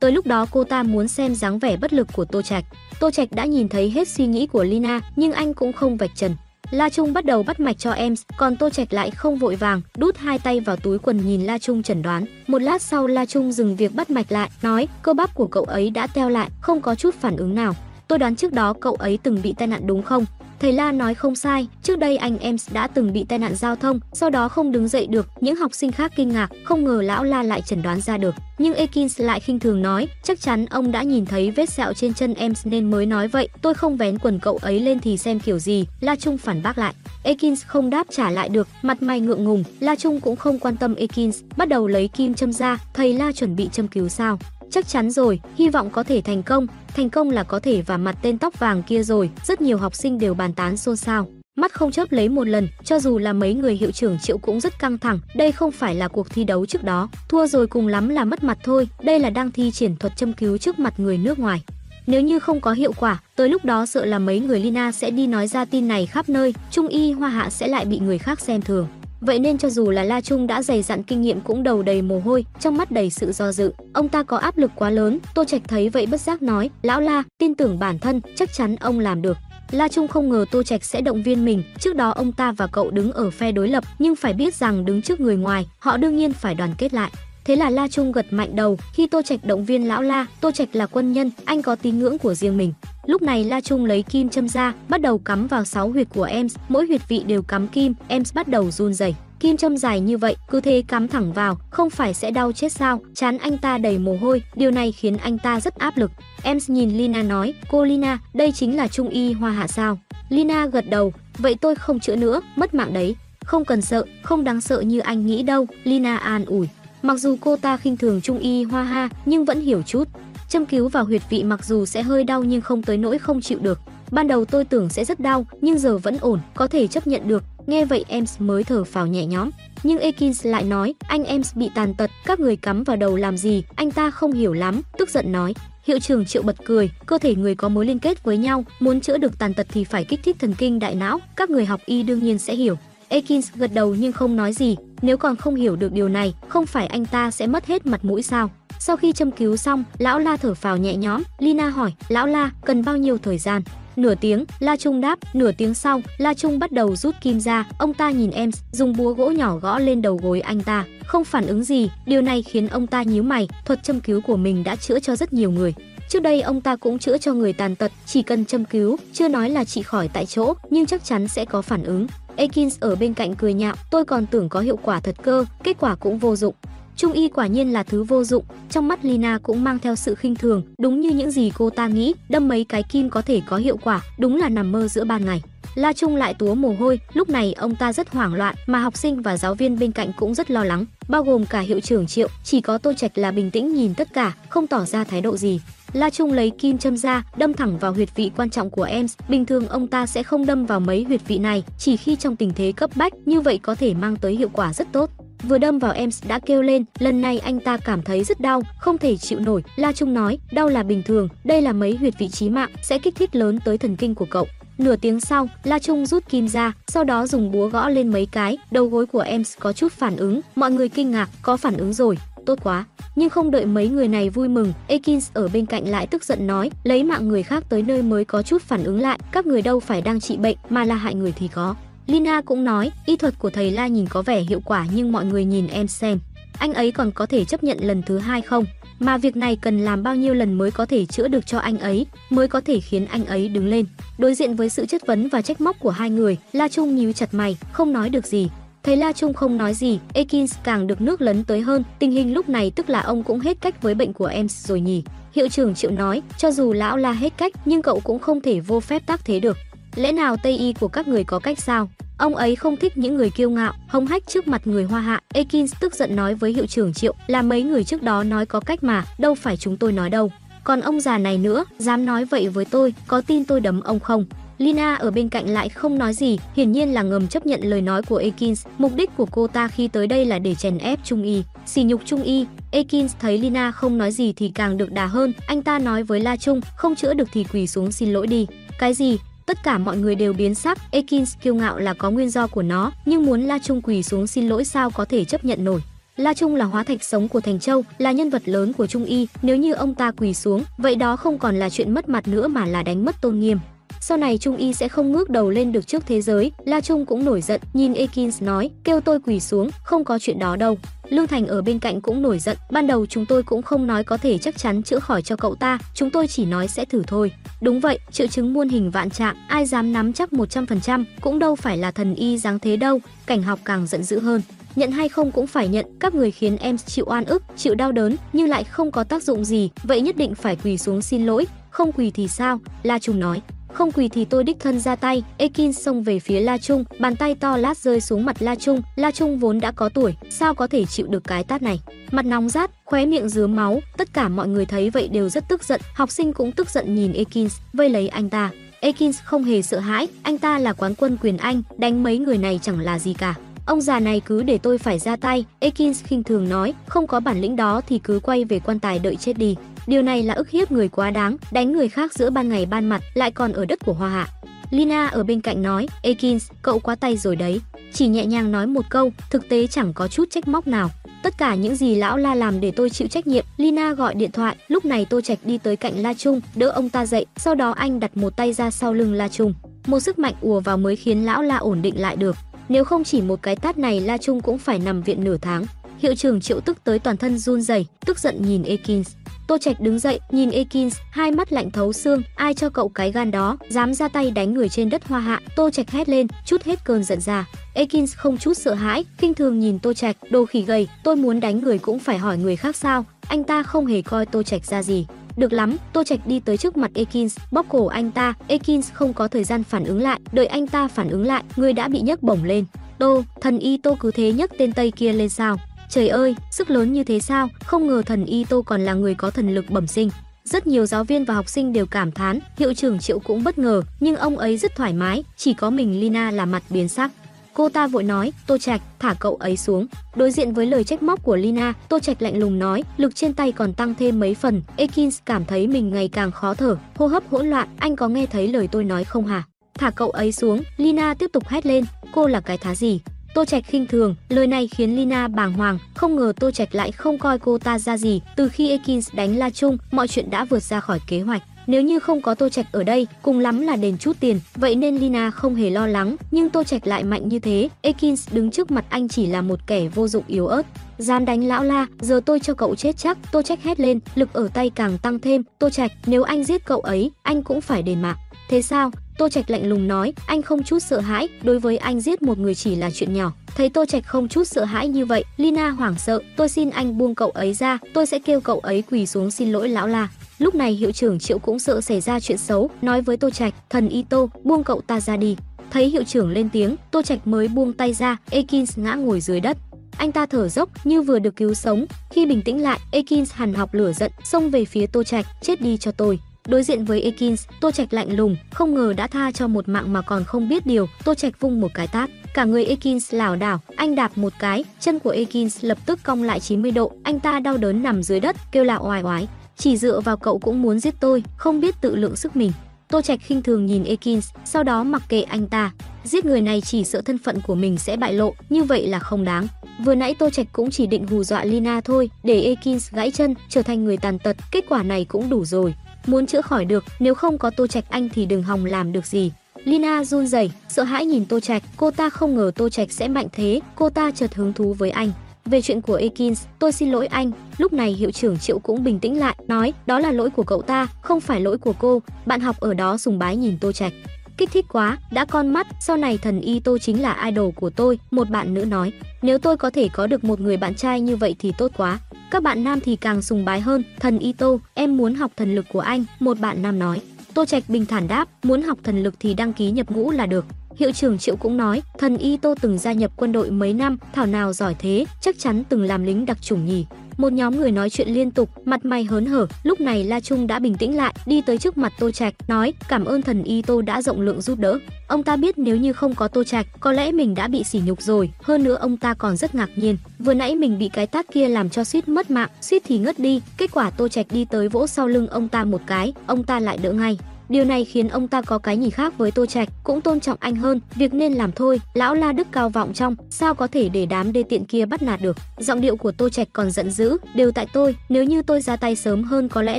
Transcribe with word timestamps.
Tới 0.00 0.12
lúc 0.12 0.26
đó 0.26 0.46
cô 0.50 0.64
ta 0.64 0.82
muốn 0.82 1.08
xem 1.08 1.34
dáng 1.34 1.58
vẻ 1.58 1.76
bất 1.76 1.92
lực 1.92 2.08
của 2.12 2.24
Tô 2.24 2.42
Trạch. 2.42 2.64
Tô 3.00 3.10
Trạch 3.10 3.28
đã 3.32 3.44
nhìn 3.44 3.68
thấy 3.68 3.90
hết 3.90 4.08
suy 4.08 4.26
nghĩ 4.26 4.46
của 4.46 4.64
Lina, 4.64 5.00
nhưng 5.16 5.32
anh 5.32 5.54
cũng 5.54 5.72
không 5.72 5.96
vạch 5.96 6.10
trần. 6.16 6.36
La 6.70 6.88
Trung 6.88 7.12
bắt 7.12 7.24
đầu 7.24 7.42
bắt 7.42 7.60
mạch 7.60 7.78
cho 7.78 7.92
em, 7.92 8.14
còn 8.36 8.56
Tô 8.56 8.70
Trạch 8.70 8.92
lại 8.92 9.10
không 9.10 9.38
vội 9.38 9.56
vàng, 9.56 9.80
đút 9.96 10.16
hai 10.16 10.38
tay 10.38 10.60
vào 10.60 10.76
túi 10.76 10.98
quần 10.98 11.26
nhìn 11.26 11.44
La 11.44 11.58
Trung 11.58 11.82
chẩn 11.82 12.02
đoán. 12.02 12.24
Một 12.46 12.62
lát 12.62 12.82
sau 12.82 13.06
La 13.06 13.26
Trung 13.26 13.52
dừng 13.52 13.76
việc 13.76 13.94
bắt 13.94 14.10
mạch 14.10 14.32
lại, 14.32 14.50
nói 14.62 14.88
cơ 15.02 15.14
bắp 15.14 15.34
của 15.34 15.46
cậu 15.46 15.64
ấy 15.64 15.90
đã 15.90 16.06
teo 16.06 16.28
lại, 16.28 16.50
không 16.60 16.80
có 16.80 16.94
chút 16.94 17.14
phản 17.14 17.36
ứng 17.36 17.54
nào. 17.54 17.74
Tôi 18.08 18.18
đoán 18.18 18.36
trước 18.36 18.52
đó 18.52 18.74
cậu 18.80 18.94
ấy 18.94 19.18
từng 19.22 19.42
bị 19.42 19.54
tai 19.58 19.68
nạn 19.68 19.86
đúng 19.86 20.02
không? 20.02 20.24
Thầy 20.60 20.72
La 20.72 20.92
nói 20.92 21.14
không 21.14 21.34
sai, 21.34 21.68
trước 21.82 21.98
đây 21.98 22.16
anh 22.16 22.38
em 22.38 22.56
đã 22.72 22.86
từng 22.86 23.12
bị 23.12 23.24
tai 23.28 23.38
nạn 23.38 23.54
giao 23.54 23.76
thông, 23.76 24.00
sau 24.12 24.30
đó 24.30 24.48
không 24.48 24.72
đứng 24.72 24.88
dậy 24.88 25.06
được, 25.06 25.26
những 25.40 25.56
học 25.56 25.74
sinh 25.74 25.92
khác 25.92 26.12
kinh 26.16 26.28
ngạc, 26.28 26.50
không 26.64 26.84
ngờ 26.84 27.02
lão 27.02 27.24
La 27.24 27.42
lại 27.42 27.62
chẩn 27.66 27.82
đoán 27.82 28.00
ra 28.00 28.18
được. 28.18 28.34
Nhưng 28.58 28.74
Ekins 28.74 29.20
lại 29.20 29.40
khinh 29.40 29.58
thường 29.58 29.82
nói, 29.82 30.08
chắc 30.22 30.40
chắn 30.40 30.66
ông 30.66 30.92
đã 30.92 31.02
nhìn 31.02 31.26
thấy 31.26 31.50
vết 31.50 31.68
sẹo 31.68 31.92
trên 31.92 32.14
chân 32.14 32.34
em 32.34 32.52
nên 32.64 32.90
mới 32.90 33.06
nói 33.06 33.28
vậy, 33.28 33.48
tôi 33.62 33.74
không 33.74 33.96
vén 33.96 34.18
quần 34.18 34.38
cậu 34.38 34.58
ấy 34.62 34.80
lên 34.80 34.98
thì 34.98 35.16
xem 35.16 35.40
kiểu 35.40 35.58
gì, 35.58 35.86
La 36.00 36.16
Trung 36.16 36.38
phản 36.38 36.62
bác 36.62 36.78
lại. 36.78 36.94
Ekins 37.22 37.64
không 37.66 37.90
đáp 37.90 38.06
trả 38.10 38.30
lại 38.30 38.48
được, 38.48 38.68
mặt 38.82 39.02
mày 39.02 39.20
ngượng 39.20 39.44
ngùng, 39.44 39.64
La 39.80 39.96
Trung 39.96 40.20
cũng 40.20 40.36
không 40.36 40.58
quan 40.58 40.76
tâm 40.76 40.94
Ekins, 40.94 41.40
bắt 41.56 41.68
đầu 41.68 41.86
lấy 41.86 42.08
kim 42.08 42.34
châm 42.34 42.52
ra, 42.52 42.78
thầy 42.94 43.14
La 43.14 43.32
chuẩn 43.32 43.56
bị 43.56 43.68
châm 43.72 43.88
cứu 43.88 44.08
sao? 44.08 44.38
Chắc 44.70 44.88
chắn 44.88 45.10
rồi, 45.10 45.40
hy 45.54 45.68
vọng 45.68 45.90
có 45.90 46.02
thể 46.02 46.20
thành 46.20 46.42
công, 46.42 46.66
thành 46.96 47.10
công 47.10 47.30
là 47.30 47.42
có 47.42 47.60
thể 47.60 47.82
và 47.82 47.96
mặt 47.96 48.16
tên 48.22 48.38
tóc 48.38 48.58
vàng 48.58 48.82
kia 48.82 49.02
rồi, 49.02 49.30
rất 49.44 49.60
nhiều 49.60 49.78
học 49.78 49.94
sinh 49.94 50.18
đều 50.18 50.34
bàn 50.34 50.52
tán 50.52 50.76
xôn 50.76 50.96
xao. 50.96 51.28
Mắt 51.56 51.72
không 51.72 51.92
chớp 51.92 52.12
lấy 52.12 52.28
một 52.28 52.44
lần, 52.44 52.68
cho 52.84 53.00
dù 53.00 53.18
là 53.18 53.32
mấy 53.32 53.54
người 53.54 53.74
hiệu 53.74 53.90
trưởng 53.90 54.18
Triệu 54.22 54.38
cũng 54.38 54.60
rất 54.60 54.78
căng 54.78 54.98
thẳng, 54.98 55.18
đây 55.34 55.52
không 55.52 55.70
phải 55.70 55.94
là 55.94 56.08
cuộc 56.08 56.30
thi 56.30 56.44
đấu 56.44 56.66
trước 56.66 56.84
đó, 56.84 57.08
thua 57.28 57.46
rồi 57.46 57.66
cùng 57.66 57.86
lắm 57.86 58.08
là 58.08 58.24
mất 58.24 58.44
mặt 58.44 58.58
thôi, 58.64 58.88
đây 59.02 59.18
là 59.18 59.30
đang 59.30 59.50
thi 59.50 59.70
triển 59.70 59.96
thuật 59.96 60.16
châm 60.16 60.32
cứu 60.32 60.58
trước 60.58 60.78
mặt 60.78 60.94
người 61.00 61.18
nước 61.18 61.38
ngoài. 61.38 61.62
Nếu 62.06 62.20
như 62.20 62.38
không 62.38 62.60
có 62.60 62.72
hiệu 62.72 62.92
quả, 62.92 63.18
tới 63.36 63.48
lúc 63.48 63.64
đó 63.64 63.86
sợ 63.86 64.04
là 64.04 64.18
mấy 64.18 64.40
người 64.40 64.60
Lina 64.60 64.92
sẽ 64.92 65.10
đi 65.10 65.26
nói 65.26 65.46
ra 65.46 65.64
tin 65.64 65.88
này 65.88 66.06
khắp 66.06 66.28
nơi, 66.28 66.54
Trung 66.70 66.88
y 66.88 67.12
Hoa 67.12 67.28
Hạ 67.28 67.50
sẽ 67.50 67.68
lại 67.68 67.84
bị 67.84 67.98
người 67.98 68.18
khác 68.18 68.40
xem 68.40 68.62
thường. 68.62 68.86
Vậy 69.20 69.38
nên 69.38 69.58
cho 69.58 69.70
dù 69.70 69.90
là 69.90 70.02
La 70.02 70.20
Trung 70.20 70.46
đã 70.46 70.62
dày 70.62 70.82
dặn 70.82 71.02
kinh 71.02 71.20
nghiệm 71.20 71.40
cũng 71.40 71.62
đầu 71.62 71.82
đầy 71.82 72.02
mồ 72.02 72.20
hôi, 72.20 72.44
trong 72.60 72.76
mắt 72.76 72.90
đầy 72.90 73.10
sự 73.10 73.32
do 73.32 73.52
dự. 73.52 73.72
Ông 73.92 74.08
ta 74.08 74.22
có 74.22 74.36
áp 74.36 74.58
lực 74.58 74.70
quá 74.74 74.90
lớn, 74.90 75.18
Tô 75.34 75.44
Trạch 75.44 75.62
thấy 75.68 75.88
vậy 75.88 76.06
bất 76.06 76.20
giác 76.20 76.42
nói, 76.42 76.70
"Lão 76.82 77.00
La, 77.00 77.22
tin 77.38 77.54
tưởng 77.54 77.78
bản 77.78 77.98
thân, 77.98 78.20
chắc 78.36 78.52
chắn 78.52 78.76
ông 78.76 78.98
làm 79.00 79.22
được." 79.22 79.36
La 79.70 79.88
Trung 79.88 80.08
không 80.08 80.28
ngờ 80.28 80.44
Tô 80.50 80.62
Trạch 80.62 80.84
sẽ 80.84 81.00
động 81.00 81.22
viên 81.22 81.44
mình, 81.44 81.62
trước 81.78 81.96
đó 81.96 82.10
ông 82.10 82.32
ta 82.32 82.52
và 82.52 82.66
cậu 82.66 82.90
đứng 82.90 83.12
ở 83.12 83.30
phe 83.30 83.52
đối 83.52 83.68
lập, 83.68 83.84
nhưng 83.98 84.16
phải 84.16 84.32
biết 84.32 84.54
rằng 84.54 84.84
đứng 84.84 85.02
trước 85.02 85.20
người 85.20 85.36
ngoài, 85.36 85.66
họ 85.78 85.96
đương 85.96 86.16
nhiên 86.16 86.32
phải 86.32 86.54
đoàn 86.54 86.74
kết 86.78 86.94
lại. 86.94 87.10
Thế 87.48 87.56
là 87.56 87.70
La 87.70 87.88
Trung 87.88 88.12
gật 88.12 88.32
mạnh 88.32 88.56
đầu, 88.56 88.78
khi 88.92 89.06
Tô 89.06 89.22
Trạch 89.22 89.44
động 89.44 89.64
viên 89.64 89.88
lão 89.88 90.02
La, 90.02 90.26
Tô 90.40 90.50
Trạch 90.50 90.68
là 90.72 90.86
quân 90.86 91.12
nhân, 91.12 91.30
anh 91.44 91.62
có 91.62 91.76
tín 91.76 91.98
ngưỡng 91.98 92.18
của 92.18 92.34
riêng 92.34 92.56
mình. 92.56 92.72
Lúc 93.06 93.22
này 93.22 93.44
La 93.44 93.60
Trung 93.60 93.84
lấy 93.84 94.02
kim 94.02 94.28
châm 94.28 94.48
ra, 94.48 94.74
bắt 94.88 95.00
đầu 95.00 95.18
cắm 95.18 95.46
vào 95.46 95.64
6 95.64 95.88
huyệt 95.88 96.06
của 96.14 96.22
em, 96.22 96.46
mỗi 96.68 96.86
huyệt 96.86 97.00
vị 97.08 97.22
đều 97.26 97.42
cắm 97.42 97.68
kim, 97.68 97.94
em 98.08 98.22
bắt 98.34 98.48
đầu 98.48 98.70
run 98.70 98.94
rẩy. 98.94 99.14
Kim 99.40 99.56
châm 99.56 99.76
dài 99.76 100.00
như 100.00 100.18
vậy, 100.18 100.36
cứ 100.50 100.60
thế 100.60 100.82
cắm 100.88 101.08
thẳng 101.08 101.32
vào, 101.32 101.58
không 101.70 101.90
phải 101.90 102.14
sẽ 102.14 102.30
đau 102.30 102.52
chết 102.52 102.72
sao? 102.72 103.00
Chán 103.14 103.38
anh 103.38 103.58
ta 103.58 103.78
đầy 103.78 103.98
mồ 103.98 104.16
hôi, 104.20 104.42
điều 104.54 104.70
này 104.70 104.92
khiến 104.92 105.16
anh 105.16 105.38
ta 105.38 105.60
rất 105.60 105.74
áp 105.74 105.96
lực. 105.96 106.10
Em 106.42 106.58
nhìn 106.66 106.90
Lina 106.90 107.22
nói, 107.22 107.54
cô 107.70 107.84
Lina, 107.84 108.18
đây 108.34 108.52
chính 108.52 108.76
là 108.76 108.88
trung 108.88 109.08
y 109.08 109.32
hoa 109.32 109.50
hạ 109.50 109.66
sao? 109.66 109.98
Lina 110.28 110.66
gật 110.66 110.90
đầu, 110.90 111.12
vậy 111.38 111.54
tôi 111.60 111.74
không 111.74 112.00
chữa 112.00 112.16
nữa, 112.16 112.40
mất 112.56 112.74
mạng 112.74 112.92
đấy. 112.92 113.16
Không 113.44 113.64
cần 113.64 113.82
sợ, 113.82 114.04
không 114.22 114.44
đáng 114.44 114.60
sợ 114.60 114.80
như 114.80 114.98
anh 114.98 115.26
nghĩ 115.26 115.42
đâu, 115.42 115.66
Lina 115.84 116.16
an 116.16 116.44
ủi. 116.44 116.68
Mặc 117.02 117.16
dù 117.16 117.36
cô 117.40 117.56
ta 117.56 117.76
khinh 117.76 117.96
thường 117.96 118.20
trung 118.20 118.38
y 118.38 118.64
hoa 118.64 118.82
ha, 118.82 119.08
nhưng 119.26 119.44
vẫn 119.44 119.60
hiểu 119.60 119.82
chút. 119.82 120.08
Châm 120.48 120.66
cứu 120.66 120.88
vào 120.88 121.04
huyệt 121.04 121.22
vị 121.30 121.44
mặc 121.44 121.64
dù 121.64 121.86
sẽ 121.86 122.02
hơi 122.02 122.24
đau 122.24 122.44
nhưng 122.44 122.60
không 122.60 122.82
tới 122.82 122.96
nỗi 122.96 123.18
không 123.18 123.40
chịu 123.40 123.58
được. 123.58 123.80
Ban 124.10 124.28
đầu 124.28 124.44
tôi 124.44 124.64
tưởng 124.64 124.88
sẽ 124.88 125.04
rất 125.04 125.20
đau, 125.20 125.46
nhưng 125.60 125.78
giờ 125.78 125.98
vẫn 125.98 126.16
ổn, 126.20 126.40
có 126.54 126.66
thể 126.66 126.86
chấp 126.86 127.06
nhận 127.06 127.28
được. 127.28 127.44
Nghe 127.66 127.84
vậy 127.84 128.04
ems 128.08 128.40
mới 128.40 128.64
thở 128.64 128.84
phào 128.84 129.06
nhẹ 129.06 129.26
nhõm. 129.26 129.50
Nhưng 129.82 129.98
Ekins 129.98 130.46
lại 130.46 130.64
nói, 130.64 130.94
anh 131.08 131.24
ems 131.24 131.56
bị 131.56 131.70
tàn 131.74 131.94
tật, 131.94 132.10
các 132.26 132.40
người 132.40 132.56
cắm 132.56 132.84
vào 132.84 132.96
đầu 132.96 133.16
làm 133.16 133.36
gì, 133.36 133.64
anh 133.74 133.90
ta 133.90 134.10
không 134.10 134.32
hiểu 134.32 134.52
lắm, 134.52 134.82
tức 134.98 135.10
giận 135.10 135.32
nói. 135.32 135.54
Hiệu 135.84 135.98
trưởng 135.98 136.26
Triệu 136.26 136.42
bật 136.42 136.56
cười, 136.64 136.90
cơ 137.06 137.18
thể 137.18 137.34
người 137.34 137.54
có 137.54 137.68
mối 137.68 137.86
liên 137.86 137.98
kết 137.98 138.24
với 138.24 138.36
nhau, 138.36 138.64
muốn 138.80 139.00
chữa 139.00 139.18
được 139.18 139.38
tàn 139.38 139.54
tật 139.54 139.66
thì 139.72 139.84
phải 139.84 140.04
kích 140.04 140.20
thích 140.24 140.36
thần 140.38 140.54
kinh 140.54 140.78
đại 140.78 140.94
não, 140.94 141.18
các 141.36 141.50
người 141.50 141.64
học 141.64 141.80
y 141.86 142.02
đương 142.02 142.22
nhiên 142.22 142.38
sẽ 142.38 142.54
hiểu. 142.54 142.76
Ekins 143.08 143.48
gật 143.54 143.70
đầu 143.74 143.94
nhưng 143.94 144.12
không 144.12 144.36
nói 144.36 144.52
gì, 144.52 144.76
nếu 145.02 145.16
còn 145.16 145.36
không 145.36 145.54
hiểu 145.54 145.76
được 145.76 145.92
điều 145.92 146.08
này, 146.08 146.34
không 146.48 146.66
phải 146.66 146.86
anh 146.86 147.04
ta 147.04 147.30
sẽ 147.30 147.46
mất 147.46 147.66
hết 147.66 147.86
mặt 147.86 148.04
mũi 148.04 148.22
sao? 148.22 148.50
Sau 148.80 148.96
khi 148.96 149.12
châm 149.12 149.30
cứu 149.30 149.56
xong, 149.56 149.84
lão 149.98 150.18
La 150.18 150.36
thở 150.36 150.54
phào 150.54 150.76
nhẹ 150.76 150.96
nhõm, 150.96 151.22
Lina 151.38 151.68
hỏi, 151.68 151.92
lão 152.08 152.26
La, 152.26 152.50
cần 152.64 152.84
bao 152.84 152.96
nhiêu 152.96 153.18
thời 153.18 153.38
gian? 153.38 153.62
Nửa 153.96 154.14
tiếng, 154.14 154.44
La 154.58 154.76
Trung 154.76 155.00
đáp, 155.00 155.18
nửa 155.34 155.52
tiếng 155.52 155.74
sau, 155.74 156.00
La 156.18 156.34
Trung 156.34 156.58
bắt 156.58 156.72
đầu 156.72 156.96
rút 156.96 157.14
kim 157.20 157.40
ra, 157.40 157.64
ông 157.78 157.94
ta 157.94 158.10
nhìn 158.10 158.30
em, 158.30 158.50
dùng 158.72 158.96
búa 158.96 159.12
gỗ 159.12 159.30
nhỏ 159.30 159.56
gõ 159.56 159.78
lên 159.78 160.02
đầu 160.02 160.20
gối 160.22 160.40
anh 160.40 160.60
ta, 160.60 160.84
không 161.06 161.24
phản 161.24 161.46
ứng 161.46 161.64
gì, 161.64 161.90
điều 162.06 162.22
này 162.22 162.42
khiến 162.42 162.68
ông 162.68 162.86
ta 162.86 163.02
nhíu 163.02 163.22
mày, 163.22 163.48
thuật 163.64 163.82
châm 163.82 164.00
cứu 164.00 164.20
của 164.20 164.36
mình 164.36 164.64
đã 164.64 164.76
chữa 164.76 165.00
cho 165.00 165.16
rất 165.16 165.32
nhiều 165.32 165.50
người. 165.50 165.74
Trước 166.08 166.22
đây 166.22 166.40
ông 166.40 166.60
ta 166.60 166.76
cũng 166.76 166.98
chữa 166.98 167.18
cho 167.18 167.34
người 167.34 167.52
tàn 167.52 167.76
tật, 167.76 167.92
chỉ 168.06 168.22
cần 168.22 168.44
châm 168.44 168.64
cứu, 168.64 168.96
chưa 169.12 169.28
nói 169.28 169.50
là 169.50 169.64
trị 169.64 169.82
khỏi 169.82 170.08
tại 170.12 170.26
chỗ, 170.26 170.54
nhưng 170.70 170.86
chắc 170.86 171.04
chắn 171.04 171.28
sẽ 171.28 171.44
có 171.44 171.62
phản 171.62 171.84
ứng. 171.84 172.06
Ekins 172.36 172.80
ở 172.80 172.96
bên 172.96 173.14
cạnh 173.14 173.34
cười 173.34 173.54
nhạo, 173.54 173.74
tôi 173.90 174.04
còn 174.04 174.26
tưởng 174.26 174.48
có 174.48 174.60
hiệu 174.60 174.78
quả 174.82 175.00
thật 175.00 175.16
cơ, 175.22 175.44
kết 175.64 175.76
quả 175.80 175.94
cũng 175.94 176.18
vô 176.18 176.36
dụng. 176.36 176.54
Trung 176.96 177.12
y 177.12 177.28
quả 177.28 177.46
nhiên 177.46 177.72
là 177.72 177.82
thứ 177.82 178.02
vô 178.02 178.24
dụng, 178.24 178.44
trong 178.70 178.88
mắt 178.88 179.04
Lina 179.04 179.38
cũng 179.42 179.64
mang 179.64 179.78
theo 179.78 179.96
sự 179.96 180.14
khinh 180.14 180.34
thường, 180.34 180.62
đúng 180.78 181.00
như 181.00 181.10
những 181.10 181.30
gì 181.30 181.52
cô 181.58 181.70
ta 181.70 181.86
nghĩ, 181.86 182.14
đâm 182.28 182.48
mấy 182.48 182.64
cái 182.64 182.82
kim 182.82 183.10
có 183.10 183.22
thể 183.22 183.40
có 183.46 183.56
hiệu 183.56 183.76
quả, 183.82 184.02
đúng 184.18 184.36
là 184.36 184.48
nằm 184.48 184.72
mơ 184.72 184.88
giữa 184.88 185.04
ban 185.04 185.26
ngày. 185.26 185.42
La 185.74 185.92
Trung 185.92 186.16
lại 186.16 186.34
túa 186.34 186.54
mồ 186.54 186.74
hôi, 186.78 187.00
lúc 187.12 187.28
này 187.28 187.52
ông 187.52 187.76
ta 187.76 187.92
rất 187.92 188.08
hoảng 188.08 188.34
loạn, 188.34 188.54
mà 188.66 188.78
học 188.78 188.96
sinh 188.96 189.22
và 189.22 189.36
giáo 189.36 189.54
viên 189.54 189.78
bên 189.78 189.92
cạnh 189.92 190.12
cũng 190.16 190.34
rất 190.34 190.50
lo 190.50 190.64
lắng, 190.64 190.84
bao 191.08 191.22
gồm 191.22 191.46
cả 191.46 191.60
hiệu 191.60 191.80
trưởng 191.80 192.06
Triệu, 192.06 192.28
chỉ 192.44 192.60
có 192.60 192.78
Tô 192.78 192.92
Trạch 192.92 193.18
là 193.18 193.30
bình 193.30 193.50
tĩnh 193.50 193.74
nhìn 193.74 193.94
tất 193.94 194.08
cả, 194.12 194.34
không 194.48 194.66
tỏ 194.66 194.84
ra 194.84 195.04
thái 195.04 195.20
độ 195.20 195.36
gì. 195.36 195.60
La 195.92 196.10
Trung 196.10 196.32
lấy 196.32 196.50
kim 196.50 196.78
châm 196.78 196.96
ra, 196.96 197.22
đâm 197.36 197.54
thẳng 197.54 197.78
vào 197.78 197.92
huyệt 197.92 198.08
vị 198.16 198.30
quan 198.36 198.50
trọng 198.50 198.70
của 198.70 198.82
em. 198.82 199.06
Bình 199.28 199.46
thường 199.46 199.68
ông 199.68 199.86
ta 199.86 200.06
sẽ 200.06 200.22
không 200.22 200.46
đâm 200.46 200.66
vào 200.66 200.80
mấy 200.80 201.04
huyệt 201.04 201.20
vị 201.28 201.38
này, 201.38 201.64
chỉ 201.78 201.96
khi 201.96 202.16
trong 202.16 202.36
tình 202.36 202.52
thế 202.56 202.72
cấp 202.72 202.90
bách, 202.96 203.12
như 203.26 203.40
vậy 203.40 203.58
có 203.62 203.74
thể 203.74 203.94
mang 203.94 204.16
tới 204.16 204.36
hiệu 204.36 204.48
quả 204.52 204.72
rất 204.72 204.92
tốt. 204.92 205.10
Vừa 205.42 205.58
đâm 205.58 205.78
vào 205.78 205.92
em 205.92 206.10
đã 206.28 206.38
kêu 206.38 206.62
lên, 206.62 206.84
lần 206.98 207.20
này 207.20 207.38
anh 207.38 207.60
ta 207.60 207.76
cảm 207.76 208.02
thấy 208.02 208.24
rất 208.24 208.40
đau, 208.40 208.62
không 208.78 208.98
thể 208.98 209.16
chịu 209.16 209.40
nổi. 209.40 209.62
La 209.76 209.92
Trung 209.92 210.14
nói, 210.14 210.38
đau 210.52 210.68
là 210.68 210.82
bình 210.82 211.02
thường, 211.02 211.28
đây 211.44 211.62
là 211.62 211.72
mấy 211.72 211.96
huyệt 211.96 212.14
vị 212.18 212.28
trí 212.28 212.50
mạng, 212.50 212.70
sẽ 212.82 212.98
kích 212.98 213.14
thích 213.16 213.36
lớn 213.36 213.58
tới 213.64 213.78
thần 213.78 213.96
kinh 213.96 214.14
của 214.14 214.26
cậu. 214.30 214.46
Nửa 214.78 214.96
tiếng 214.96 215.20
sau, 215.20 215.48
La 215.64 215.78
Trung 215.78 216.06
rút 216.06 216.28
kim 216.28 216.48
ra, 216.48 216.72
sau 216.88 217.04
đó 217.04 217.26
dùng 217.26 217.52
búa 217.52 217.68
gõ 217.68 217.88
lên 217.88 218.12
mấy 218.12 218.26
cái, 218.26 218.58
đầu 218.70 218.86
gối 218.86 219.06
của 219.06 219.20
em 219.20 219.42
có 219.58 219.72
chút 219.72 219.92
phản 219.92 220.16
ứng, 220.16 220.40
mọi 220.54 220.70
người 220.70 220.88
kinh 220.88 221.10
ngạc, 221.10 221.30
có 221.42 221.56
phản 221.56 221.76
ứng 221.76 221.92
rồi, 221.92 222.18
tốt 222.48 222.58
quá. 222.62 222.84
Nhưng 223.16 223.30
không 223.30 223.50
đợi 223.50 223.66
mấy 223.66 223.88
người 223.88 224.08
này 224.08 224.30
vui 224.30 224.48
mừng, 224.48 224.72
Ekins 224.86 225.30
ở 225.34 225.48
bên 225.48 225.66
cạnh 225.66 225.88
lại 225.88 226.06
tức 226.06 226.24
giận 226.24 226.46
nói, 226.46 226.70
lấy 226.84 227.04
mạng 227.04 227.28
người 227.28 227.42
khác 227.42 227.64
tới 227.68 227.82
nơi 227.82 228.02
mới 228.02 228.24
có 228.24 228.42
chút 228.42 228.62
phản 228.62 228.84
ứng 228.84 229.00
lại, 229.00 229.18
các 229.32 229.46
người 229.46 229.62
đâu 229.62 229.80
phải 229.80 230.00
đang 230.00 230.20
trị 230.20 230.36
bệnh 230.36 230.56
mà 230.70 230.84
là 230.84 230.94
hại 230.94 231.14
người 231.14 231.32
thì 231.32 231.48
có. 231.48 231.74
Lina 232.06 232.40
cũng 232.40 232.64
nói, 232.64 232.90
y 233.06 233.16
thuật 233.16 233.38
của 233.38 233.50
thầy 233.50 233.70
La 233.70 233.86
nhìn 233.86 234.06
có 234.06 234.22
vẻ 234.22 234.40
hiệu 234.40 234.60
quả 234.64 234.86
nhưng 234.94 235.12
mọi 235.12 235.24
người 235.24 235.44
nhìn 235.44 235.66
em 235.66 235.88
xem, 235.88 236.18
anh 236.58 236.74
ấy 236.74 236.92
còn 236.92 237.10
có 237.12 237.26
thể 237.26 237.44
chấp 237.44 237.64
nhận 237.64 237.78
lần 237.80 238.02
thứ 238.02 238.18
hai 238.18 238.42
không? 238.42 238.64
Mà 238.98 239.18
việc 239.18 239.36
này 239.36 239.56
cần 239.56 239.78
làm 239.78 240.02
bao 240.02 240.14
nhiêu 240.14 240.34
lần 240.34 240.54
mới 240.54 240.70
có 240.70 240.86
thể 240.86 241.06
chữa 241.06 241.28
được 241.28 241.46
cho 241.46 241.58
anh 241.58 241.78
ấy, 241.78 242.06
mới 242.30 242.48
có 242.48 242.60
thể 242.60 242.80
khiến 242.80 243.06
anh 243.06 243.26
ấy 243.26 243.48
đứng 243.48 243.66
lên. 243.66 243.84
Đối 244.18 244.34
diện 244.34 244.56
với 244.56 244.68
sự 244.68 244.86
chất 244.86 245.06
vấn 245.06 245.28
và 245.28 245.42
trách 245.42 245.60
móc 245.60 245.80
của 245.80 245.90
hai 245.90 246.10
người, 246.10 246.36
La 246.52 246.68
Trung 246.68 246.96
nhíu 246.96 247.12
chặt 247.12 247.34
mày, 247.34 247.56
không 247.72 247.92
nói 247.92 248.10
được 248.10 248.26
gì. 248.26 248.48
Thấy 248.88 248.96
La 248.96 249.12
Trung 249.12 249.34
không 249.34 249.58
nói 249.58 249.74
gì, 249.74 249.98
Ekins 250.12 250.54
càng 250.64 250.86
được 250.86 251.00
nước 251.00 251.20
lấn 251.20 251.44
tới 251.44 251.60
hơn, 251.60 251.84
tình 251.98 252.10
hình 252.10 252.34
lúc 252.34 252.48
này 252.48 252.72
tức 252.76 252.90
là 252.90 253.00
ông 253.00 253.22
cũng 253.22 253.40
hết 253.40 253.60
cách 253.60 253.82
với 253.82 253.94
bệnh 253.94 254.12
của 254.12 254.26
em 254.26 254.48
rồi 254.48 254.80
nhỉ. 254.80 255.02
Hiệu 255.32 255.48
trưởng 255.48 255.74
Triệu 255.74 255.90
nói, 255.90 256.22
cho 256.38 256.50
dù 256.50 256.72
lão 256.72 256.96
La 256.96 257.12
hết 257.12 257.32
cách, 257.36 257.52
nhưng 257.64 257.82
cậu 257.82 258.00
cũng 258.00 258.18
không 258.18 258.40
thể 258.40 258.60
vô 258.60 258.80
phép 258.80 259.02
tác 259.06 259.24
thế 259.24 259.40
được. 259.40 259.56
Lẽ 259.94 260.12
nào 260.12 260.36
Tây 260.42 260.58
y 260.58 260.72
của 260.72 260.88
các 260.88 261.08
người 261.08 261.24
có 261.24 261.38
cách 261.38 261.58
sao? 261.58 261.90
Ông 262.18 262.36
ấy 262.36 262.56
không 262.56 262.76
thích 262.76 262.98
những 262.98 263.14
người 263.14 263.30
kiêu 263.30 263.50
ngạo, 263.50 263.72
hống 263.88 264.06
hách 264.06 264.26
trước 264.26 264.48
mặt 264.48 264.66
người 264.66 264.84
Hoa 264.84 265.00
Hạ. 265.00 265.20
Ekins 265.34 265.74
tức 265.80 265.94
giận 265.94 266.16
nói 266.16 266.34
với 266.34 266.52
hiệu 266.52 266.66
trưởng 266.66 266.92
Triệu, 266.92 267.14
là 267.26 267.42
mấy 267.42 267.62
người 267.62 267.84
trước 267.84 268.02
đó 268.02 268.24
nói 268.24 268.46
có 268.46 268.60
cách 268.60 268.82
mà, 268.84 269.04
đâu 269.18 269.34
phải 269.34 269.56
chúng 269.56 269.76
tôi 269.76 269.92
nói 269.92 270.10
đâu. 270.10 270.30
Còn 270.64 270.80
ông 270.80 271.00
già 271.00 271.18
này 271.18 271.38
nữa, 271.38 271.64
dám 271.78 272.06
nói 272.06 272.24
vậy 272.24 272.48
với 272.48 272.64
tôi, 272.64 272.94
có 273.06 273.20
tin 273.20 273.44
tôi 273.44 273.60
đấm 273.60 273.80
ông 273.80 274.00
không? 274.00 274.24
Lina 274.58 274.94
ở 274.94 275.10
bên 275.10 275.28
cạnh 275.28 275.50
lại 275.50 275.68
không 275.68 275.98
nói 275.98 276.14
gì, 276.14 276.38
hiển 276.56 276.72
nhiên 276.72 276.94
là 276.94 277.02
ngầm 277.02 277.28
chấp 277.28 277.46
nhận 277.46 277.60
lời 277.62 277.82
nói 277.82 278.02
của 278.02 278.16
Ekins. 278.16 278.66
Mục 278.78 278.92
đích 278.96 279.16
của 279.16 279.26
cô 279.26 279.46
ta 279.46 279.68
khi 279.68 279.88
tới 279.88 280.06
đây 280.06 280.24
là 280.24 280.38
để 280.38 280.54
chèn 280.54 280.78
ép 280.78 280.98
Trung 281.04 281.22
Y, 281.22 281.42
xỉ 281.66 281.82
nhục 281.82 282.00
Trung 282.04 282.22
Y. 282.22 282.46
Ekins 282.70 283.14
thấy 283.20 283.38
Lina 283.38 283.70
không 283.70 283.98
nói 283.98 284.12
gì 284.12 284.32
thì 284.32 284.50
càng 284.54 284.76
được 284.76 284.92
đà 284.92 285.06
hơn, 285.06 285.32
anh 285.46 285.62
ta 285.62 285.78
nói 285.78 286.02
với 286.02 286.20
La 286.20 286.36
Trung, 286.36 286.60
không 286.76 286.94
chữa 286.94 287.14
được 287.14 287.28
thì 287.32 287.44
quỳ 287.44 287.66
xuống 287.66 287.92
xin 287.92 288.12
lỗi 288.12 288.26
đi. 288.26 288.46
Cái 288.78 288.94
gì? 288.94 289.18
Tất 289.46 289.58
cả 289.62 289.78
mọi 289.78 289.96
người 289.96 290.14
đều 290.14 290.32
biến 290.32 290.54
sắc, 290.54 290.78
Ekins 290.90 291.34
kiêu 291.42 291.54
ngạo 291.54 291.78
là 291.78 291.94
có 291.94 292.10
nguyên 292.10 292.30
do 292.30 292.46
của 292.46 292.62
nó, 292.62 292.92
nhưng 293.04 293.26
muốn 293.26 293.40
La 293.42 293.58
Trung 293.58 293.82
quỳ 293.82 294.02
xuống 294.02 294.26
xin 294.26 294.48
lỗi 294.48 294.64
sao 294.64 294.90
có 294.90 295.04
thể 295.04 295.24
chấp 295.24 295.44
nhận 295.44 295.64
nổi. 295.64 295.82
La 296.16 296.34
Trung 296.34 296.54
là 296.54 296.64
hóa 296.64 296.84
thạch 296.84 297.04
sống 297.04 297.28
của 297.28 297.40
Thành 297.40 297.60
Châu, 297.60 297.84
là 297.98 298.12
nhân 298.12 298.30
vật 298.30 298.42
lớn 298.44 298.72
của 298.72 298.86
Trung 298.86 299.04
Y, 299.04 299.28
nếu 299.42 299.56
như 299.56 299.72
ông 299.72 299.94
ta 299.94 300.10
quỳ 300.10 300.34
xuống, 300.34 300.64
vậy 300.78 300.94
đó 300.94 301.16
không 301.16 301.38
còn 301.38 301.58
là 301.58 301.70
chuyện 301.70 301.94
mất 301.94 302.08
mặt 302.08 302.28
nữa 302.28 302.48
mà 302.48 302.66
là 302.66 302.82
đánh 302.82 303.04
mất 303.04 303.20
tôn 303.20 303.40
nghiêm. 303.40 303.58
Sau 304.00 304.18
này 304.18 304.38
Trung 304.38 304.56
Y 304.56 304.72
sẽ 304.72 304.88
không 304.88 305.12
ngước 305.12 305.30
đầu 305.30 305.50
lên 305.50 305.72
được 305.72 305.86
trước 305.86 306.06
thế 306.06 306.20
giới, 306.20 306.52
La 306.64 306.80
Trung 306.80 307.06
cũng 307.06 307.24
nổi 307.24 307.40
giận, 307.40 307.60
nhìn 307.72 307.94
Ekins 307.94 308.42
nói, 308.42 308.70
kêu 308.84 309.00
tôi 309.00 309.20
quỳ 309.20 309.40
xuống, 309.40 309.70
không 309.82 310.04
có 310.04 310.18
chuyện 310.18 310.38
đó 310.38 310.56
đâu. 310.56 310.78
Lưu 311.08 311.26
Thành 311.26 311.46
ở 311.46 311.62
bên 311.62 311.78
cạnh 311.78 312.00
cũng 312.00 312.22
nổi 312.22 312.38
giận, 312.38 312.56
ban 312.70 312.86
đầu 312.86 313.06
chúng 313.06 313.26
tôi 313.26 313.42
cũng 313.42 313.62
không 313.62 313.86
nói 313.86 314.04
có 314.04 314.16
thể 314.16 314.38
chắc 314.38 314.58
chắn 314.58 314.82
chữa 314.82 314.98
khỏi 314.98 315.22
cho 315.22 315.36
cậu 315.36 315.54
ta, 315.54 315.78
chúng 315.94 316.10
tôi 316.10 316.26
chỉ 316.26 316.44
nói 316.44 316.68
sẽ 316.68 316.84
thử 316.84 317.02
thôi. 317.06 317.32
Đúng 317.60 317.80
vậy, 317.80 317.98
triệu 318.12 318.26
chứng 318.26 318.52
muôn 318.52 318.68
hình 318.68 318.90
vạn 318.90 319.10
trạng, 319.10 319.36
ai 319.48 319.66
dám 319.66 319.92
nắm 319.92 320.12
chắc 320.12 320.32
100%, 320.32 321.04
cũng 321.20 321.38
đâu 321.38 321.56
phải 321.56 321.76
là 321.76 321.90
thần 321.90 322.14
y 322.14 322.38
dáng 322.38 322.58
thế 322.58 322.76
đâu, 322.76 323.00
cảnh 323.26 323.42
học 323.42 323.58
càng 323.64 323.86
giận 323.86 324.02
dữ 324.02 324.20
hơn. 324.20 324.42
Nhận 324.76 324.90
hay 324.90 325.08
không 325.08 325.30
cũng 325.30 325.46
phải 325.46 325.68
nhận, 325.68 325.86
các 326.00 326.14
người 326.14 326.30
khiến 326.30 326.56
em 326.56 326.78
chịu 326.78 327.04
oan 327.08 327.24
ức, 327.24 327.42
chịu 327.56 327.74
đau 327.74 327.92
đớn, 327.92 328.16
nhưng 328.32 328.48
lại 328.48 328.64
không 328.64 328.90
có 328.90 329.04
tác 329.04 329.22
dụng 329.22 329.44
gì, 329.44 329.70
vậy 329.82 330.00
nhất 330.00 330.16
định 330.16 330.34
phải 330.34 330.56
quỳ 330.64 330.78
xuống 330.78 331.02
xin 331.02 331.26
lỗi, 331.26 331.46
không 331.70 331.92
quỳ 331.92 332.10
thì 332.10 332.28
sao? 332.28 332.58
La 332.82 332.98
Trung 332.98 333.20
nói. 333.20 333.40
Không 333.72 333.92
quỳ 333.92 334.08
thì 334.08 334.24
tôi 334.24 334.44
đích 334.44 334.60
thân 334.60 334.80
ra 334.80 334.96
tay, 334.96 335.22
Ekin 335.36 335.72
xông 335.72 336.02
về 336.02 336.18
phía 336.18 336.40
La 336.40 336.58
Trung, 336.58 336.84
bàn 336.98 337.16
tay 337.16 337.34
to 337.34 337.56
lát 337.56 337.78
rơi 337.78 338.00
xuống 338.00 338.24
mặt 338.24 338.36
La 338.42 338.54
Trung, 338.54 338.82
La 338.96 339.10
Trung 339.10 339.38
vốn 339.38 339.60
đã 339.60 339.70
có 339.70 339.88
tuổi, 339.88 340.14
sao 340.30 340.54
có 340.54 340.66
thể 340.66 340.84
chịu 340.84 341.06
được 341.06 341.24
cái 341.24 341.44
tát 341.44 341.62
này. 341.62 341.80
Mặt 342.10 342.26
nóng 342.26 342.48
rát, 342.48 342.70
khóe 342.84 343.06
miệng 343.06 343.28
dứa 343.28 343.46
máu, 343.46 343.80
tất 343.96 344.08
cả 344.12 344.28
mọi 344.28 344.48
người 344.48 344.66
thấy 344.66 344.90
vậy 344.90 345.08
đều 345.08 345.28
rất 345.28 345.48
tức 345.48 345.64
giận, 345.64 345.80
học 345.94 346.10
sinh 346.10 346.32
cũng 346.32 346.52
tức 346.52 346.70
giận 346.70 346.94
nhìn 346.94 347.12
Ekins, 347.12 347.56
vây 347.72 347.88
lấy 347.88 348.08
anh 348.08 348.28
ta. 348.28 348.50
Ekins 348.80 349.18
không 349.24 349.44
hề 349.44 349.62
sợ 349.62 349.78
hãi, 349.78 350.08
anh 350.22 350.38
ta 350.38 350.58
là 350.58 350.72
quán 350.72 350.94
quân 350.94 351.16
quyền 351.22 351.36
Anh, 351.36 351.62
đánh 351.78 352.02
mấy 352.02 352.18
người 352.18 352.38
này 352.38 352.60
chẳng 352.62 352.80
là 352.80 352.98
gì 352.98 353.14
cả. 353.14 353.34
Ông 353.68 353.80
già 353.80 354.00
này 354.00 354.20
cứ 354.20 354.42
để 354.42 354.58
tôi 354.58 354.78
phải 354.78 354.98
ra 354.98 355.16
tay, 355.16 355.44
Ekins 355.58 356.04
khinh 356.04 356.22
thường 356.22 356.48
nói, 356.48 356.74
không 356.86 357.06
có 357.06 357.20
bản 357.20 357.40
lĩnh 357.40 357.56
đó 357.56 357.80
thì 357.88 357.98
cứ 357.98 358.20
quay 358.20 358.44
về 358.44 358.58
quan 358.58 358.78
tài 358.78 358.98
đợi 358.98 359.16
chết 359.16 359.38
đi. 359.38 359.56
Điều 359.86 360.02
này 360.02 360.22
là 360.22 360.34
ức 360.34 360.50
hiếp 360.50 360.72
người 360.72 360.88
quá 360.88 361.10
đáng, 361.10 361.36
đánh 361.50 361.72
người 361.72 361.88
khác 361.88 362.12
giữa 362.12 362.30
ban 362.30 362.48
ngày 362.48 362.66
ban 362.66 362.88
mặt, 362.88 363.02
lại 363.14 363.30
còn 363.30 363.52
ở 363.52 363.64
đất 363.64 363.78
của 363.84 363.92
Hoa 363.92 364.08
Hạ. 364.08 364.28
Lina 364.70 365.06
ở 365.06 365.24
bên 365.24 365.40
cạnh 365.40 365.62
nói, 365.62 365.86
Ekins, 366.02 366.50
cậu 366.62 366.78
quá 366.78 366.94
tay 366.94 367.16
rồi 367.16 367.36
đấy. 367.36 367.60
Chỉ 367.92 368.08
nhẹ 368.08 368.26
nhàng 368.26 368.52
nói 368.52 368.66
một 368.66 368.84
câu, 368.90 369.12
thực 369.30 369.48
tế 369.48 369.66
chẳng 369.66 369.92
có 369.92 370.08
chút 370.08 370.30
trách 370.30 370.48
móc 370.48 370.66
nào. 370.66 370.90
Tất 371.22 371.38
cả 371.38 371.54
những 371.54 371.76
gì 371.76 371.94
lão 371.94 372.16
La 372.16 372.34
làm 372.34 372.60
để 372.60 372.70
tôi 372.70 372.90
chịu 372.90 373.08
trách 373.08 373.26
nhiệm. 373.26 373.44
Lina 373.56 373.92
gọi 373.92 374.14
điện 374.14 374.32
thoại, 374.32 374.56
lúc 374.68 374.84
này 374.84 375.04
Tô 375.04 375.20
Trạch 375.20 375.38
đi 375.44 375.58
tới 375.58 375.76
cạnh 375.76 376.02
La 376.02 376.14
Trung, 376.14 376.40
đỡ 376.54 376.68
ông 376.68 376.88
ta 376.88 377.06
dậy, 377.06 377.26
sau 377.36 377.54
đó 377.54 377.70
anh 377.70 378.00
đặt 378.00 378.16
một 378.16 378.36
tay 378.36 378.52
ra 378.52 378.70
sau 378.70 378.94
lưng 378.94 379.12
La 379.12 379.28
Trung. 379.28 379.54
Một 379.86 380.00
sức 380.00 380.18
mạnh 380.18 380.34
ùa 380.40 380.60
vào 380.60 380.76
mới 380.76 380.96
khiến 380.96 381.24
lão 381.24 381.42
La 381.42 381.56
ổn 381.56 381.82
định 381.82 382.00
lại 382.00 382.16
được. 382.16 382.36
Nếu 382.68 382.84
không 382.84 383.04
chỉ 383.04 383.22
một 383.22 383.42
cái 383.42 383.56
tát 383.56 383.78
này 383.78 384.00
La 384.00 384.18
Trung 384.18 384.40
cũng 384.40 384.58
phải 384.58 384.78
nằm 384.78 385.02
viện 385.02 385.24
nửa 385.24 385.36
tháng. 385.36 385.64
Hiệu 385.98 386.14
trưởng 386.14 386.40
Triệu 386.40 386.60
Tức 386.60 386.84
tới 386.84 386.98
toàn 386.98 387.16
thân 387.16 387.38
run 387.38 387.62
rẩy, 387.62 387.86
tức 388.06 388.18
giận 388.18 388.42
nhìn 388.42 388.62
Ekins. 388.62 389.10
Tô 389.48 389.58
Trạch 389.58 389.80
đứng 389.80 389.98
dậy, 389.98 390.20
nhìn 390.30 390.50
Ekins, 390.50 390.96
hai 391.10 391.30
mắt 391.30 391.52
lạnh 391.52 391.70
thấu 391.70 391.92
xương, 391.92 392.22
ai 392.36 392.54
cho 392.54 392.70
cậu 392.70 392.88
cái 392.88 393.12
gan 393.12 393.30
đó, 393.30 393.58
dám 393.68 393.94
ra 393.94 394.08
tay 394.08 394.30
đánh 394.30 394.54
người 394.54 394.68
trên 394.68 394.90
đất 394.90 395.04
Hoa 395.04 395.20
Hạ. 395.20 395.40
Tô 395.56 395.70
Trạch 395.70 395.90
hét 395.90 396.08
lên, 396.08 396.26
chút 396.46 396.62
hết 396.62 396.84
cơn 396.84 397.04
giận 397.04 397.20
ra. 397.20 397.46
Ekins 397.74 398.14
không 398.16 398.38
chút 398.38 398.54
sợ 398.54 398.74
hãi, 398.74 399.04
kinh 399.18 399.34
thường 399.34 399.58
nhìn 399.60 399.78
Tô 399.78 399.92
Trạch, 399.92 400.16
đồ 400.30 400.44
khỉ 400.44 400.62
gầy, 400.62 400.88
tôi 401.04 401.16
muốn 401.16 401.40
đánh 401.40 401.60
người 401.60 401.78
cũng 401.78 401.98
phải 401.98 402.18
hỏi 402.18 402.38
người 402.38 402.56
khác 402.56 402.76
sao? 402.76 403.04
Anh 403.28 403.44
ta 403.44 403.62
không 403.62 403.86
hề 403.86 404.02
coi 404.02 404.26
Tô 404.26 404.42
Trạch 404.42 404.64
ra 404.64 404.82
gì. 404.82 405.06
Được 405.38 405.52
lắm, 405.52 405.76
Tô 405.92 406.04
Trạch 406.04 406.26
đi 406.26 406.40
tới 406.40 406.56
trước 406.56 406.76
mặt 406.76 406.90
Ekins, 406.94 407.38
bóp 407.50 407.66
cổ 407.68 407.86
anh 407.86 408.10
ta, 408.10 408.34
Ekins 408.46 408.92
không 408.92 409.12
có 409.12 409.28
thời 409.28 409.44
gian 409.44 409.64
phản 409.64 409.84
ứng 409.84 410.02
lại, 410.02 410.20
đợi 410.32 410.46
anh 410.46 410.66
ta 410.66 410.88
phản 410.88 411.10
ứng 411.10 411.26
lại, 411.26 411.44
người 411.56 411.72
đã 411.72 411.88
bị 411.88 412.00
nhấc 412.00 412.22
bổng 412.22 412.44
lên. 412.44 412.64
Tô, 412.98 413.22
thần 413.40 413.58
y 413.58 413.76
Tô 413.76 413.96
cứ 414.00 414.10
thế 414.10 414.32
nhấc 414.32 414.50
tên 414.58 414.72
Tây 414.72 414.90
kia 414.90 415.12
lên 415.12 415.28
sao? 415.28 415.56
Trời 415.90 416.08
ơi, 416.08 416.36
sức 416.50 416.70
lớn 416.70 416.92
như 416.92 417.04
thế 417.04 417.20
sao? 417.20 417.48
Không 417.64 417.86
ngờ 417.86 418.02
thần 418.06 418.24
y 418.24 418.44
Tô 418.44 418.62
còn 418.62 418.80
là 418.80 418.94
người 418.94 419.14
có 419.14 419.30
thần 419.30 419.54
lực 419.54 419.70
bẩm 419.70 419.86
sinh. 419.86 420.10
Rất 420.44 420.66
nhiều 420.66 420.86
giáo 420.86 421.04
viên 421.04 421.24
và 421.24 421.34
học 421.34 421.48
sinh 421.48 421.72
đều 421.72 421.86
cảm 421.86 422.12
thán, 422.12 422.38
hiệu 422.56 422.74
trưởng 422.74 422.98
Triệu 422.98 423.18
cũng 423.18 423.44
bất 423.44 423.58
ngờ, 423.58 423.82
nhưng 424.00 424.16
ông 424.16 424.38
ấy 424.38 424.56
rất 424.56 424.76
thoải 424.76 424.92
mái, 424.92 425.24
chỉ 425.36 425.54
có 425.54 425.70
mình 425.70 426.00
Lina 426.00 426.30
là 426.30 426.44
mặt 426.44 426.62
biến 426.70 426.88
sắc. 426.88 427.10
Cô 427.58 427.68
ta 427.68 427.86
vội 427.86 428.04
nói, 428.04 428.32
Tô 428.46 428.58
Trạch, 428.58 428.80
thả 428.98 429.14
cậu 429.14 429.36
ấy 429.36 429.56
xuống. 429.56 429.86
Đối 430.16 430.30
diện 430.30 430.52
với 430.52 430.66
lời 430.66 430.84
trách 430.84 431.02
móc 431.02 431.22
của 431.22 431.36
Lina, 431.36 431.72
Tô 431.88 431.98
Trạch 431.98 432.22
lạnh 432.22 432.38
lùng 432.38 432.58
nói, 432.58 432.82
lực 432.96 433.14
trên 433.14 433.34
tay 433.34 433.52
còn 433.52 433.72
tăng 433.72 433.94
thêm 433.94 434.20
mấy 434.20 434.34
phần. 434.34 434.62
Ekins 434.76 435.18
cảm 435.26 435.44
thấy 435.44 435.66
mình 435.66 435.90
ngày 435.90 436.08
càng 436.08 436.30
khó 436.30 436.54
thở, 436.54 436.76
hô 436.96 437.06
hấp 437.06 437.30
hỗn 437.30 437.46
loạn, 437.46 437.68
anh 437.78 437.96
có 437.96 438.08
nghe 438.08 438.26
thấy 438.26 438.48
lời 438.48 438.68
tôi 438.72 438.84
nói 438.84 439.04
không 439.04 439.26
hả? 439.26 439.42
Thả 439.74 439.90
cậu 439.90 440.10
ấy 440.10 440.32
xuống, 440.32 440.62
Lina 440.76 441.14
tiếp 441.14 441.30
tục 441.32 441.48
hét 441.48 441.66
lên, 441.66 441.84
cô 442.12 442.26
là 442.26 442.40
cái 442.40 442.58
thá 442.58 442.74
gì? 442.74 443.00
Tô 443.34 443.44
Trạch 443.44 443.64
khinh 443.66 443.86
thường, 443.86 444.14
lời 444.28 444.46
này 444.46 444.68
khiến 444.68 444.96
Lina 444.96 445.28
bàng 445.28 445.52
hoàng, 445.52 445.78
không 445.94 446.16
ngờ 446.16 446.32
Tô 446.40 446.50
Trạch 446.50 446.74
lại 446.74 446.92
không 446.92 447.18
coi 447.18 447.38
cô 447.38 447.58
ta 447.58 447.78
ra 447.78 447.96
gì. 447.96 448.20
Từ 448.36 448.48
khi 448.48 448.70
Ekins 448.70 449.14
đánh 449.14 449.38
La 449.38 449.50
Trung, 449.50 449.78
mọi 449.90 450.08
chuyện 450.08 450.30
đã 450.30 450.44
vượt 450.44 450.62
ra 450.62 450.80
khỏi 450.80 451.00
kế 451.06 451.20
hoạch. 451.20 451.42
Nếu 451.68 451.82
như 451.82 451.98
không 451.98 452.20
có 452.20 452.34
Tô 452.34 452.48
Trạch 452.48 452.66
ở 452.72 452.82
đây, 452.82 453.06
cùng 453.22 453.38
lắm 453.38 453.60
là 453.60 453.76
đền 453.76 453.98
chút 453.98 454.16
tiền, 454.20 454.40
vậy 454.54 454.74
nên 454.74 454.96
Lina 454.96 455.30
không 455.30 455.54
hề 455.54 455.70
lo 455.70 455.86
lắng, 455.86 456.16
nhưng 456.30 456.50
Tô 456.50 456.64
Trạch 456.64 456.86
lại 456.86 457.04
mạnh 457.04 457.28
như 457.28 457.38
thế, 457.38 457.68
Ekins 457.80 458.28
đứng 458.32 458.50
trước 458.50 458.70
mặt 458.70 458.84
anh 458.88 459.08
chỉ 459.08 459.26
là 459.26 459.42
một 459.42 459.66
kẻ 459.66 459.88
vô 459.88 460.08
dụng 460.08 460.24
yếu 460.26 460.46
ớt. 460.46 460.62
Dám 460.98 461.24
đánh 461.24 461.44
lão 461.44 461.64
la, 461.64 461.86
giờ 462.00 462.20
tôi 462.26 462.40
cho 462.40 462.54
cậu 462.54 462.74
chết 462.74 462.96
chắc, 462.96 463.18
Tô 463.32 463.42
Trạch 463.42 463.62
hét 463.62 463.80
lên, 463.80 464.00
lực 464.14 464.32
ở 464.32 464.48
tay 464.54 464.70
càng 464.70 464.98
tăng 464.98 465.18
thêm, 465.18 465.42
Tô 465.58 465.70
Trạch, 465.70 465.92
nếu 466.06 466.22
anh 466.22 466.44
giết 466.44 466.64
cậu 466.64 466.80
ấy, 466.80 467.10
anh 467.22 467.42
cũng 467.42 467.60
phải 467.60 467.82
đền 467.82 468.02
mạng. 468.02 468.16
Thế 468.48 468.62
sao? 468.62 468.90
Tô 469.18 469.28
Trạch 469.28 469.50
lạnh 469.50 469.68
lùng 469.68 469.88
nói, 469.88 470.12
anh 470.26 470.42
không 470.42 470.62
chút 470.62 470.78
sợ 470.78 471.00
hãi, 471.00 471.28
đối 471.42 471.58
với 471.58 471.76
anh 471.76 472.00
giết 472.00 472.22
một 472.22 472.38
người 472.38 472.54
chỉ 472.54 472.76
là 472.76 472.90
chuyện 472.90 473.14
nhỏ. 473.14 473.32
Thấy 473.56 473.68
Tô 473.68 473.84
Trạch 473.84 474.06
không 474.06 474.28
chút 474.28 474.44
sợ 474.44 474.64
hãi 474.64 474.88
như 474.88 475.06
vậy, 475.06 475.24
Lina 475.36 475.68
hoảng 475.68 475.94
sợ, 475.98 476.18
tôi 476.36 476.48
xin 476.48 476.70
anh 476.70 476.98
buông 476.98 477.14
cậu 477.14 477.30
ấy 477.30 477.54
ra, 477.54 477.78
tôi 477.94 478.06
sẽ 478.06 478.18
kêu 478.18 478.40
cậu 478.40 478.58
ấy 478.58 478.82
quỳ 478.90 479.06
xuống 479.06 479.30
xin 479.30 479.52
lỗi 479.52 479.68
lão 479.68 479.88
la. 479.88 480.08
Lúc 480.38 480.54
này 480.54 480.72
hiệu 480.72 480.92
trưởng 480.92 481.18
Triệu 481.18 481.38
cũng 481.38 481.58
sợ 481.58 481.80
xảy 481.80 482.00
ra 482.00 482.20
chuyện 482.20 482.38
xấu, 482.38 482.70
nói 482.82 483.02
với 483.02 483.16
Tô 483.16 483.30
Trạch, 483.30 483.54
thần 483.70 483.88
y 483.88 484.02
Tô, 484.02 484.30
buông 484.44 484.64
cậu 484.64 484.80
ta 484.80 485.00
ra 485.00 485.16
đi. 485.16 485.36
Thấy 485.70 485.88
hiệu 485.88 486.04
trưởng 486.04 486.30
lên 486.30 486.48
tiếng, 486.52 486.76
Tô 486.90 487.02
Trạch 487.02 487.26
mới 487.26 487.48
buông 487.48 487.72
tay 487.72 487.94
ra, 487.94 488.16
Ekins 488.30 488.78
ngã 488.78 488.94
ngồi 488.94 489.20
dưới 489.20 489.40
đất. 489.40 489.56
Anh 489.96 490.12
ta 490.12 490.26
thở 490.26 490.48
dốc 490.48 490.86
như 490.86 491.02
vừa 491.02 491.18
được 491.18 491.36
cứu 491.36 491.54
sống. 491.54 491.86
Khi 492.10 492.26
bình 492.26 492.42
tĩnh 492.42 492.62
lại, 492.62 492.80
Ekins 492.90 493.32
hằn 493.32 493.54
học 493.54 493.74
lửa 493.74 493.92
giận, 493.92 494.12
xông 494.24 494.50
về 494.50 494.64
phía 494.64 494.86
Tô 494.86 495.02
Trạch, 495.02 495.26
chết 495.42 495.60
đi 495.60 495.76
cho 495.76 495.92
tôi. 495.92 496.18
Đối 496.48 496.62
diện 496.62 496.84
với 496.84 497.02
Ekins, 497.02 497.46
Tô 497.60 497.70
Trạch 497.70 497.92
lạnh 497.92 498.16
lùng, 498.16 498.36
không 498.52 498.74
ngờ 498.74 498.92
đã 498.96 499.06
tha 499.06 499.30
cho 499.30 499.48
một 499.48 499.68
mạng 499.68 499.92
mà 499.92 500.02
còn 500.02 500.24
không 500.24 500.48
biết 500.48 500.66
điều, 500.66 500.86
Tô 501.04 501.14
Trạch 501.14 501.40
vung 501.40 501.60
một 501.60 501.74
cái 501.74 501.86
tát. 501.86 502.10
Cả 502.34 502.44
người 502.44 502.64
Ekins 502.64 503.14
lảo 503.14 503.36
đảo, 503.36 503.60
anh 503.76 503.94
đạp 503.94 504.18
một 504.18 504.32
cái, 504.38 504.64
chân 504.80 504.98
của 504.98 505.10
Ekins 505.10 505.64
lập 505.64 505.78
tức 505.86 505.98
cong 506.02 506.22
lại 506.22 506.40
90 506.40 506.70
độ, 506.70 506.92
anh 507.02 507.20
ta 507.20 507.40
đau 507.40 507.56
đớn 507.56 507.82
nằm 507.82 508.02
dưới 508.02 508.20
đất, 508.20 508.36
kêu 508.52 508.64
là 508.64 508.78
oai 508.78 509.02
oái. 509.02 509.28
Chỉ 509.58 509.76
dựa 509.76 510.00
vào 510.00 510.16
cậu 510.16 510.38
cũng 510.38 510.62
muốn 510.62 510.80
giết 510.80 510.94
tôi, 511.00 511.22
không 511.36 511.60
biết 511.60 511.74
tự 511.80 511.96
lượng 511.96 512.16
sức 512.16 512.36
mình. 512.36 512.52
Tô 512.88 513.00
Trạch 513.00 513.20
khinh 513.22 513.42
thường 513.42 513.66
nhìn 513.66 513.84
Ekins, 513.84 514.28
sau 514.44 514.62
đó 514.62 514.84
mặc 514.84 515.02
kệ 515.08 515.22
anh 515.22 515.46
ta. 515.46 515.72
Giết 516.04 516.24
người 516.24 516.40
này 516.40 516.60
chỉ 516.60 516.84
sợ 516.84 517.00
thân 517.00 517.18
phận 517.18 517.40
của 517.40 517.54
mình 517.54 517.78
sẽ 517.78 517.96
bại 517.96 518.12
lộ, 518.12 518.34
như 518.50 518.64
vậy 518.64 518.86
là 518.86 518.98
không 518.98 519.24
đáng. 519.24 519.46
Vừa 519.84 519.94
nãy 519.94 520.14
Tô 520.18 520.30
Trạch 520.30 520.46
cũng 520.52 520.70
chỉ 520.70 520.86
định 520.86 521.06
hù 521.06 521.24
dọa 521.24 521.44
Lina 521.44 521.80
thôi, 521.80 522.10
để 522.24 522.42
Ekins 522.42 522.90
gãy 522.92 523.10
chân, 523.10 523.34
trở 523.48 523.62
thành 523.62 523.84
người 523.84 523.96
tàn 523.96 524.18
tật, 524.18 524.36
kết 524.52 524.64
quả 524.68 524.82
này 524.82 525.04
cũng 525.04 525.30
đủ 525.30 525.44
rồi. 525.44 525.74
Muốn 526.06 526.26
chữa 526.26 526.40
khỏi 526.40 526.64
được, 526.64 526.84
nếu 526.98 527.14
không 527.14 527.38
có 527.38 527.50
Tô 527.50 527.66
Trạch 527.66 527.84
anh 527.88 528.08
thì 528.08 528.26
đừng 528.26 528.42
hòng 528.42 528.64
làm 528.64 528.92
được 528.92 529.06
gì. 529.06 529.32
Lina 529.64 530.04
run 530.04 530.26
rẩy, 530.26 530.50
sợ 530.68 530.82
hãi 530.82 531.06
nhìn 531.06 531.24
Tô 531.24 531.40
Trạch, 531.40 531.62
cô 531.76 531.90
ta 531.90 532.10
không 532.10 532.36
ngờ 532.36 532.50
Tô 532.54 532.68
Trạch 532.68 532.92
sẽ 532.92 533.08
mạnh 533.08 533.26
thế, 533.32 533.60
cô 533.74 533.90
ta 533.90 534.10
chợt 534.10 534.34
hứng 534.34 534.52
thú 534.52 534.72
với 534.72 534.90
anh. 534.90 535.12
Về 535.50 535.62
chuyện 535.62 535.80
của 535.80 535.94
Ekins, 535.94 536.44
tôi 536.58 536.72
xin 536.72 536.90
lỗi 536.90 537.06
anh. 537.06 537.30
Lúc 537.58 537.72
này 537.72 537.92
hiệu 537.92 538.10
trưởng 538.10 538.38
Triệu 538.38 538.58
cũng 538.58 538.84
bình 538.84 538.98
tĩnh 538.98 539.18
lại, 539.18 539.36
nói, 539.46 539.72
đó 539.86 539.98
là 539.98 540.12
lỗi 540.12 540.30
của 540.30 540.42
cậu 540.42 540.62
ta, 540.62 540.86
không 541.02 541.20
phải 541.20 541.40
lỗi 541.40 541.58
của 541.58 541.72
cô. 541.78 542.02
Bạn 542.26 542.40
học 542.40 542.60
ở 542.60 542.74
đó 542.74 542.98
sùng 542.98 543.18
bái 543.18 543.36
nhìn 543.36 543.58
Tô 543.58 543.72
Trạch. 543.72 543.92
Kích 544.36 544.50
thích 544.52 544.66
quá, 544.72 544.98
đã 545.12 545.24
con 545.24 545.48
mắt, 545.48 545.66
sau 545.80 545.96
này 545.96 546.18
thần 546.18 546.40
y 546.40 546.60
Tô 546.60 546.78
chính 546.78 547.02
là 547.02 547.24
idol 547.24 547.50
của 547.54 547.70
tôi, 547.70 547.98
một 548.10 548.30
bạn 548.30 548.54
nữ 548.54 548.64
nói. 548.64 548.92
Nếu 549.22 549.38
tôi 549.38 549.56
có 549.56 549.70
thể 549.70 549.88
có 549.92 550.06
được 550.06 550.24
một 550.24 550.40
người 550.40 550.56
bạn 550.56 550.74
trai 550.74 551.00
như 551.00 551.16
vậy 551.16 551.36
thì 551.38 551.52
tốt 551.58 551.70
quá. 551.76 551.98
Các 552.30 552.42
bạn 552.42 552.64
nam 552.64 552.80
thì 552.80 552.96
càng 552.96 553.22
sùng 553.22 553.44
bái 553.44 553.60
hơn, 553.60 553.82
thần 554.00 554.18
y 554.18 554.32
Tô, 554.32 554.60
em 554.74 554.96
muốn 554.96 555.14
học 555.14 555.32
thần 555.36 555.54
lực 555.54 555.66
của 555.72 555.80
anh, 555.80 556.04
một 556.20 556.40
bạn 556.40 556.62
nam 556.62 556.78
nói. 556.78 557.00
Tô 557.34 557.44
Trạch 557.44 557.62
bình 557.68 557.86
thản 557.86 558.08
đáp, 558.08 558.28
muốn 558.42 558.62
học 558.62 558.78
thần 558.84 559.02
lực 559.02 559.14
thì 559.20 559.34
đăng 559.34 559.52
ký 559.52 559.70
nhập 559.70 559.90
ngũ 559.90 560.10
là 560.10 560.26
được. 560.26 560.44
Hiệu 560.78 560.92
trưởng 560.92 561.18
Triệu 561.18 561.36
cũng 561.36 561.56
nói, 561.56 561.82
thần 561.98 562.16
y 562.16 562.36
Tô 562.36 562.54
từng 562.60 562.78
gia 562.78 562.92
nhập 562.92 563.10
quân 563.16 563.32
đội 563.32 563.50
mấy 563.50 563.74
năm, 563.74 563.98
thảo 564.12 564.26
nào 564.26 564.52
giỏi 564.52 564.74
thế, 564.78 565.04
chắc 565.20 565.38
chắn 565.38 565.62
từng 565.68 565.82
làm 565.82 566.04
lính 566.04 566.26
đặc 566.26 566.42
chủng 566.42 566.66
nhỉ. 566.66 566.86
Một 567.16 567.32
nhóm 567.32 567.56
người 567.56 567.70
nói 567.70 567.90
chuyện 567.90 568.08
liên 568.08 568.30
tục, 568.30 568.50
mặt 568.64 568.84
mày 568.84 569.04
hớn 569.04 569.26
hở, 569.26 569.46
lúc 569.62 569.80
này 569.80 570.04
La 570.04 570.20
Trung 570.20 570.46
đã 570.46 570.58
bình 570.58 570.74
tĩnh 570.74 570.96
lại, 570.96 571.14
đi 571.26 571.42
tới 571.46 571.58
trước 571.58 571.78
mặt 571.78 571.92
Tô 571.98 572.10
Trạch, 572.10 572.34
nói, 572.48 572.72
cảm 572.88 573.04
ơn 573.04 573.22
thần 573.22 573.42
y 573.44 573.62
Tô 573.62 573.82
đã 573.82 574.02
rộng 574.02 574.20
lượng 574.20 574.40
giúp 574.40 574.58
đỡ. 574.58 574.78
Ông 575.08 575.22
ta 575.22 575.36
biết 575.36 575.58
nếu 575.58 575.76
như 575.76 575.92
không 575.92 576.14
có 576.14 576.28
Tô 576.28 576.44
Trạch, 576.44 576.66
có 576.80 576.92
lẽ 576.92 577.12
mình 577.12 577.34
đã 577.34 577.48
bị 577.48 577.64
sỉ 577.64 577.80
nhục 577.84 578.02
rồi, 578.02 578.30
hơn 578.42 578.64
nữa 578.64 578.74
ông 578.74 578.96
ta 578.96 579.14
còn 579.14 579.36
rất 579.36 579.54
ngạc 579.54 579.70
nhiên. 579.76 579.96
Vừa 580.18 580.34
nãy 580.34 580.56
mình 580.56 580.78
bị 580.78 580.90
cái 580.92 581.06
tát 581.06 581.26
kia 581.32 581.48
làm 581.48 581.70
cho 581.70 581.84
suýt 581.84 582.08
mất 582.08 582.30
mạng, 582.30 582.50
suýt 582.60 582.82
thì 582.86 582.98
ngất 582.98 583.18
đi, 583.18 583.42
kết 583.56 583.70
quả 583.72 583.90
Tô 583.90 584.08
Trạch 584.08 584.26
đi 584.30 584.44
tới 584.44 584.68
vỗ 584.68 584.86
sau 584.86 585.08
lưng 585.08 585.26
ông 585.26 585.48
ta 585.48 585.64
một 585.64 585.80
cái, 585.86 586.12
ông 586.26 586.44
ta 586.44 586.60
lại 586.60 586.78
đỡ 586.82 586.92
ngay. 586.92 587.18
Điều 587.48 587.64
này 587.64 587.84
khiến 587.84 588.08
ông 588.08 588.28
ta 588.28 588.42
có 588.42 588.58
cái 588.58 588.76
nhìn 588.76 588.90
khác 588.90 589.18
với 589.18 589.30
Tô 589.30 589.46
Trạch, 589.46 589.68
cũng 589.84 590.00
tôn 590.00 590.20
trọng 590.20 590.36
anh 590.40 590.56
hơn, 590.56 590.80
việc 590.94 591.14
nên 591.14 591.32
làm 591.32 591.52
thôi. 591.52 591.80
Lão 591.94 592.14
La 592.14 592.32
Đức 592.32 592.46
cao 592.52 592.68
vọng 592.68 592.94
trong, 592.94 593.16
sao 593.30 593.54
có 593.54 593.66
thể 593.66 593.88
để 593.88 594.06
đám 594.06 594.32
đê 594.32 594.42
tiện 594.42 594.64
kia 594.64 594.84
bắt 594.84 595.02
nạt 595.02 595.20
được. 595.20 595.36
Giọng 595.58 595.80
điệu 595.80 595.96
của 595.96 596.12
Tô 596.12 596.28
Trạch 596.28 596.48
còn 596.52 596.70
giận 596.70 596.90
dữ, 596.90 597.16
đều 597.34 597.52
tại 597.52 597.66
tôi, 597.72 597.96
nếu 598.08 598.24
như 598.24 598.42
tôi 598.42 598.60
ra 598.60 598.76
tay 598.76 598.96
sớm 598.96 599.24
hơn 599.24 599.48
có 599.48 599.62
lẽ 599.62 599.78